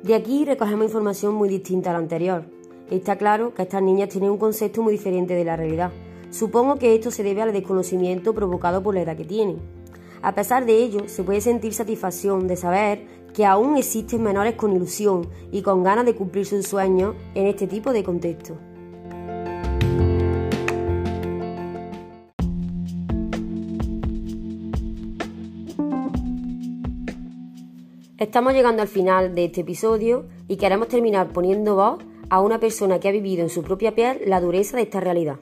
De 0.07 0.15
aquí 0.15 0.45
recogemos 0.45 0.85
información 0.85 1.35
muy 1.35 1.49
distinta 1.49 1.89
a 1.89 1.93
la 1.93 1.99
anterior. 1.99 2.45
Está 2.89 3.17
claro 3.17 3.53
que 3.53 3.63
estas 3.63 3.83
niñas 3.83 4.07
tienen 4.07 4.31
un 4.31 4.37
concepto 4.37 4.81
muy 4.81 4.93
diferente 4.93 5.33
de 5.33 5.43
la 5.43 5.57
realidad. 5.57 5.91
Supongo 6.29 6.77
que 6.77 6.95
esto 6.95 7.11
se 7.11 7.23
debe 7.23 7.41
al 7.41 7.51
desconocimiento 7.51 8.33
provocado 8.33 8.81
por 8.81 8.95
la 8.95 9.01
edad 9.01 9.17
que 9.17 9.25
tienen. 9.25 9.57
A 10.21 10.33
pesar 10.33 10.65
de 10.65 10.81
ello, 10.81 11.09
se 11.09 11.23
puede 11.23 11.41
sentir 11.41 11.73
satisfacción 11.73 12.47
de 12.47 12.55
saber 12.55 13.05
que 13.33 13.45
aún 13.45 13.75
existen 13.75 14.23
menores 14.23 14.53
con 14.53 14.73
ilusión 14.73 15.27
y 15.51 15.61
con 15.61 15.83
ganas 15.83 16.05
de 16.05 16.15
cumplir 16.15 16.45
sus 16.45 16.65
sueños 16.65 17.13
en 17.35 17.47
este 17.47 17.67
tipo 17.67 17.91
de 17.91 18.05
contexto. 18.05 18.55
Estamos 28.19 28.53
llegando 28.53 28.81
al 28.81 28.87
final 28.87 29.35
de 29.35 29.45
este 29.45 29.61
episodio 29.61 30.25
y 30.47 30.57
queremos 30.57 30.87
terminar 30.87 31.27
poniendo 31.27 31.75
voz 31.75 32.03
a 32.31 32.41
una 32.41 32.59
persona 32.59 32.99
que 32.99 33.07
ha 33.07 33.11
vivido 33.11 33.43
en 33.43 33.49
su 33.51 33.61
propia 33.61 33.93
piel 33.93 34.21
la 34.25 34.41
dureza 34.41 34.77
de 34.77 34.83
esta 34.83 34.99
realidad. 34.99 35.35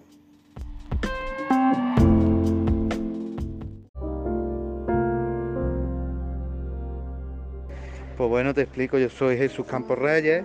Pues 8.17 8.29
bueno, 8.29 8.53
te 8.53 8.63
explico, 8.63 8.97
yo 8.97 9.09
soy 9.09 9.37
Jesús 9.37 9.65
Campos 9.65 9.97
Reyes 9.97 10.43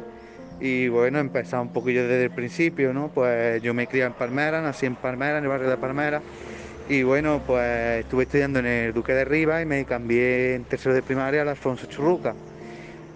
y 0.61 0.87
bueno, 0.87 1.19
he 1.19 1.23
empezado 1.23 1.65
un 1.65 1.73
poquillo 1.73 2.03
desde 2.03 2.23
el 2.23 2.31
principio, 2.31 2.93
¿no? 2.93 3.09
Pues 3.09 3.61
yo 3.61 3.75
me 3.75 3.89
crié 3.89 4.05
en 4.05 4.13
Palmera, 4.13 4.63
nací 4.63 4.87
en 4.87 4.95
Palmera, 4.95 5.39
en 5.39 5.45
el 5.45 5.51
barrio 5.51 5.69
de 5.69 5.77
Palmera 5.79 6.23
y 6.91 7.05
bueno, 7.05 7.41
pues 7.47 8.01
estuve 8.01 8.25
estudiando 8.25 8.59
en 8.59 8.67
el 8.67 8.93
Duque 8.93 9.15
de 9.15 9.25
Rivas 9.25 9.63
y 9.63 9.65
me 9.65 9.85
cambié 9.85 10.57
en 10.57 10.65
tercero 10.65 10.93
de 10.93 11.03
primaria 11.03 11.43
al 11.43 11.49
Alfonso 11.49 11.87
Churruca. 11.87 12.35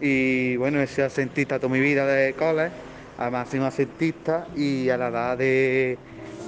Y 0.00 0.54
bueno, 0.56 0.80
ese 0.80 1.02
asentista 1.02 1.58
toda 1.58 1.72
mi 1.72 1.80
vida 1.80 2.06
de 2.06 2.34
cole 2.34 2.70
Además 3.18 3.48
soy 3.48 3.58
asentista 3.60 4.46
y 4.54 4.90
a 4.90 4.96
la 4.96 5.08
edad 5.08 5.38
de 5.38 5.98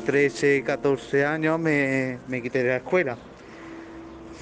13, 0.04 0.62
14 0.62 1.24
años 1.24 1.58
me, 1.58 2.18
me 2.28 2.40
quité 2.40 2.62
de 2.62 2.68
la 2.70 2.76
escuela. 2.76 3.16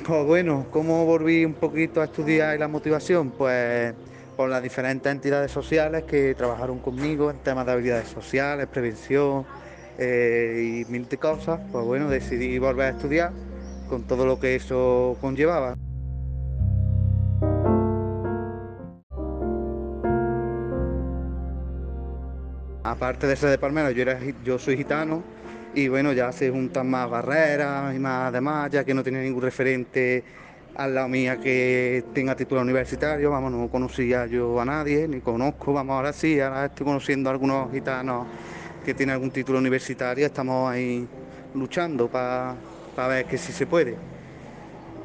Pues 0.06 0.26
bueno, 0.26 0.66
¿cómo 0.70 1.06
volví 1.06 1.42
un 1.42 1.54
poquito 1.54 2.02
a 2.02 2.04
estudiar 2.04 2.54
y 2.54 2.58
la 2.58 2.68
motivación? 2.68 3.30
Pues 3.30 3.94
por 4.36 4.50
las 4.50 4.62
diferentes 4.62 5.10
entidades 5.10 5.50
sociales 5.50 6.04
que 6.04 6.34
trabajaron 6.34 6.80
conmigo 6.80 7.30
en 7.30 7.38
temas 7.38 7.64
de 7.64 7.72
habilidades 7.72 8.08
sociales, 8.08 8.66
prevención 8.66 9.46
eh, 9.98 10.84
y 10.86 10.90
mil 10.90 11.08
de 11.08 11.18
cosas. 11.18 11.60
Pues 11.72 11.84
bueno, 11.84 12.08
decidí 12.08 12.58
volver 12.58 12.86
a 12.86 12.96
estudiar 12.96 13.32
con 13.88 14.02
todo 14.04 14.26
lo 14.26 14.38
que 14.38 14.56
eso 14.56 15.16
conllevaba. 15.20 15.76
Aparte 22.82 23.26
de 23.26 23.34
ser 23.36 23.50
de 23.50 23.58
Palmera, 23.58 23.90
yo, 23.92 24.02
era, 24.02 24.18
yo 24.44 24.58
soy 24.58 24.76
gitano 24.76 25.22
y 25.74 25.88
bueno, 25.88 26.12
ya 26.12 26.30
se 26.32 26.50
juntan 26.50 26.88
más 26.88 27.10
barreras 27.10 27.94
y 27.94 27.98
más 27.98 28.28
además, 28.28 28.70
ya 28.70 28.84
que 28.84 28.94
no 28.94 29.02
tenía 29.02 29.20
ningún 29.20 29.42
referente 29.42 30.22
al 30.76 30.94
lado 30.94 31.08
mía 31.08 31.38
que 31.38 32.04
tenga 32.12 32.34
título 32.34 32.60
universitario, 32.60 33.30
vamos, 33.30 33.52
no 33.52 33.68
conocía 33.68 34.26
yo 34.26 34.60
a 34.60 34.64
nadie, 34.64 35.08
ni 35.08 35.20
conozco, 35.20 35.72
vamos, 35.72 35.94
ahora 35.94 36.12
sí, 36.12 36.40
ahora 36.40 36.66
estoy 36.66 36.84
conociendo 36.84 37.30
a 37.30 37.32
algunos 37.32 37.70
gitanos 37.72 38.26
que 38.84 38.94
tienen 38.94 39.14
algún 39.14 39.30
título 39.30 39.58
universitario, 39.58 40.26
estamos 40.26 40.70
ahí 40.70 41.06
luchando 41.54 42.08
para 42.08 42.56
ver 43.08 43.24
que 43.26 43.38
sí 43.38 43.52
se 43.52 43.66
puede. 43.66 43.96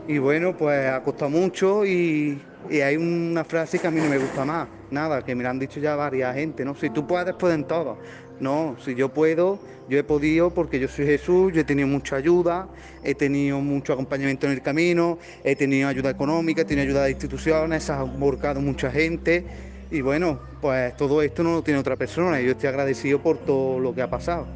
Y 0.08 0.18
bueno, 0.18 0.56
pues 0.58 0.88
ha 0.88 1.02
costado 1.04 1.30
mucho 1.30 1.86
y, 1.86 2.42
y 2.70 2.82
hay 2.82 2.98
una 2.98 3.44
frase 3.44 3.80
que 3.80 3.88
a 3.88 3.92
mí 3.92 4.02
no 4.02 4.10
me 4.10 4.18
gusta 4.18 4.44
más, 4.44 4.68
nada, 4.92 5.24
que 5.24 5.36
me 5.36 5.44
la 5.44 5.52
han 5.52 5.60
dicho 5.60 5.80
ya 5.80 5.96
varias 5.96 6.36
gente, 6.36 6.66
¿no? 6.66 6.76
Si 6.76 6.90
tú 6.90 7.08
puedes, 7.08 7.36
pueden 7.36 7.64
todos. 7.64 7.98
No, 8.40 8.78
si 8.84 8.96
yo 8.96 9.10
puedo, 9.10 9.60
yo 9.90 10.00
he 10.00 10.04
podido 10.04 10.50
porque 10.50 10.80
yo 10.80 10.88
soy 10.88 11.06
Jesús, 11.06 11.52
yo 11.54 11.62
he 11.62 11.64
tenido 11.66 11.88
mucha 11.90 12.16
ayuda, 12.16 12.70
he 13.04 13.14
tenido 13.14 13.60
mucho 13.60 13.92
acompañamiento 13.94 14.48
en 14.48 14.54
el 14.54 14.62
camino, 14.62 15.20
he 15.44 15.56
tenido 15.56 15.90
ayuda 15.90 16.10
económica, 16.10 16.62
he 16.62 16.66
tenido 16.66 16.88
ayuda 16.88 17.04
de 17.04 17.12
instituciones, 17.12 17.84
se 17.84 17.92
ha 17.92 18.02
emborcado 18.02 18.62
mucha 18.62 18.90
gente 18.92 19.46
y 19.92 20.02
bueno, 20.02 20.40
pues 20.62 20.96
todo 20.98 21.22
esto 21.22 21.44
no 21.44 21.54
lo 21.54 21.64
tiene 21.64 21.80
otra 21.80 21.96
persona 21.96 22.40
yo 22.42 22.52
estoy 22.52 22.70
agradecido 22.70 23.20
por 23.20 23.38
todo 23.40 23.80
lo 23.80 23.94
que 23.94 24.02
ha 24.02 24.10
pasado. 24.10 24.48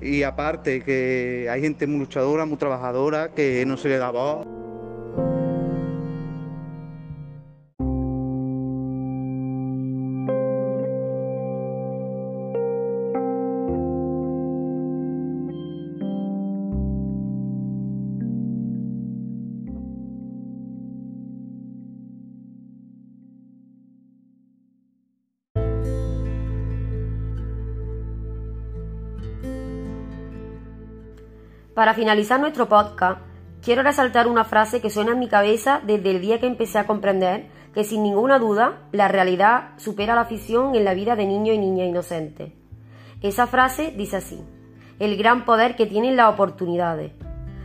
Y 0.00 0.22
aparte 0.24 0.82
que 0.82 1.46
hay 1.48 1.60
gente 1.60 1.86
muy 1.86 2.00
luchadora, 2.00 2.44
muy 2.44 2.56
trabajadora, 2.56 3.32
que 3.34 3.64
no 3.66 3.76
se 3.76 3.88
le 3.88 3.98
da 3.98 4.10
voz. 4.10 4.46
Para 31.82 31.94
finalizar 31.94 32.38
nuestro 32.38 32.68
podcast, 32.68 33.20
quiero 33.60 33.82
resaltar 33.82 34.28
una 34.28 34.44
frase 34.44 34.80
que 34.80 34.88
suena 34.88 35.14
en 35.14 35.18
mi 35.18 35.26
cabeza 35.26 35.80
desde 35.84 36.12
el 36.12 36.20
día 36.20 36.38
que 36.38 36.46
empecé 36.46 36.78
a 36.78 36.86
comprender 36.86 37.48
que 37.74 37.82
sin 37.82 38.04
ninguna 38.04 38.38
duda 38.38 38.82
la 38.92 39.08
realidad 39.08 39.70
supera 39.78 40.14
la 40.14 40.26
ficción 40.26 40.76
en 40.76 40.84
la 40.84 40.94
vida 40.94 41.16
de 41.16 41.26
niños 41.26 41.56
y 41.56 41.58
niñas 41.58 41.88
inocentes. 41.88 42.52
Esa 43.20 43.48
frase 43.48 43.92
dice 43.96 44.18
así, 44.18 44.44
el 45.00 45.16
gran 45.16 45.44
poder 45.44 45.74
que 45.74 45.86
tienen 45.86 46.14
las 46.14 46.32
oportunidades. 46.32 47.14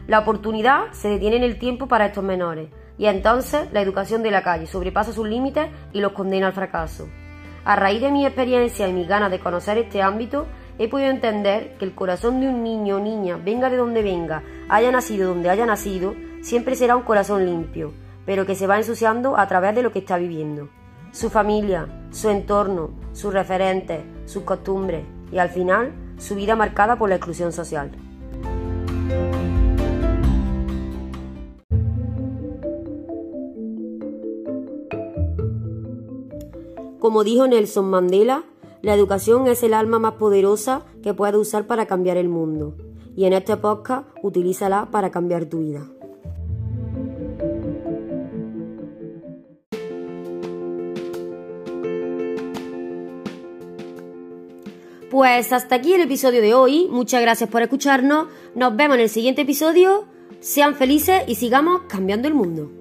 La 0.07 0.17
oportunidad 0.17 0.91
se 0.93 1.09
detiene 1.09 1.35
en 1.35 1.43
el 1.43 1.59
tiempo 1.59 1.87
para 1.87 2.07
estos 2.07 2.23
menores 2.23 2.71
y 2.97 3.05
entonces 3.05 3.71
la 3.71 3.81
educación 3.81 4.23
de 4.23 4.31
la 4.31 4.41
calle 4.41 4.65
sobrepasa 4.65 5.13
sus 5.13 5.27
límites 5.27 5.69
y 5.93 6.01
los 6.01 6.13
condena 6.13 6.47
al 6.47 6.53
fracaso. 6.53 7.07
A 7.65 7.75
raíz 7.75 8.01
de 8.01 8.11
mi 8.11 8.25
experiencia 8.25 8.87
y 8.87 8.93
mis 8.93 9.07
ganas 9.07 9.29
de 9.29 9.39
conocer 9.39 9.77
este 9.77 10.01
ámbito, 10.01 10.47
he 10.79 10.87
podido 10.87 11.09
entender 11.09 11.77
que 11.77 11.85
el 11.85 11.95
corazón 11.95 12.39
de 12.39 12.47
un 12.47 12.63
niño 12.63 12.97
o 12.97 12.99
niña, 12.99 13.37
venga 13.43 13.69
de 13.69 13.77
donde 13.77 14.01
venga, 14.01 14.43
haya 14.69 14.91
nacido 14.91 15.29
donde 15.29 15.49
haya 15.49 15.65
nacido, 15.65 16.15
siempre 16.41 16.75
será 16.75 16.95
un 16.95 17.03
corazón 17.03 17.45
limpio, 17.45 17.93
pero 18.25 18.45
que 18.45 18.55
se 18.55 18.67
va 18.67 18.77
ensuciando 18.77 19.37
a 19.37 19.47
través 19.47 19.75
de 19.75 19.83
lo 19.83 19.91
que 19.91 19.99
está 19.99 20.17
viviendo. 20.17 20.69
Su 21.11 21.29
familia, 21.29 21.87
su 22.11 22.29
entorno, 22.29 22.91
sus 23.13 23.33
referentes, 23.33 24.01
sus 24.25 24.43
costumbres 24.43 25.05
y 25.31 25.39
al 25.39 25.49
final 25.49 25.93
su 26.17 26.35
vida 26.35 26.55
marcada 26.55 26.97
por 26.97 27.09
la 27.09 27.15
exclusión 27.15 27.51
social. 27.51 27.91
Como 36.99 37.23
dijo 37.23 37.47
Nelson 37.47 37.89
Mandela, 37.89 38.43
la 38.87 38.93
educación 38.93 39.47
es 39.47 39.63
el 39.63 39.73
alma 39.73 39.99
más 39.99 40.13
poderosa 40.13 40.85
que 41.03 41.13
puedes 41.13 41.35
usar 41.35 41.67
para 41.67 41.87
cambiar 41.87 42.15
el 42.15 42.29
mundo. 42.29 42.77
Y 43.17 43.25
en 43.25 43.33
este 43.33 43.57
podcast, 43.57 44.07
utilízala 44.23 44.87
para 44.91 45.11
cambiar 45.11 45.43
tu 45.47 45.59
vida. 45.59 45.85
Pues 55.11 55.51
hasta 55.51 55.75
aquí 55.75 55.91
el 55.91 55.99
episodio 55.99 56.41
de 56.41 56.53
hoy. 56.53 56.87
Muchas 56.89 57.21
gracias 57.21 57.49
por 57.49 57.61
escucharnos. 57.61 58.27
Nos 58.55 58.77
vemos 58.77 58.95
en 58.95 59.01
el 59.01 59.09
siguiente 59.09 59.41
episodio. 59.41 60.05
Sean 60.39 60.75
felices 60.75 61.23
y 61.27 61.35
sigamos 61.35 61.81
cambiando 61.89 62.29
el 62.29 62.35
mundo. 62.35 62.71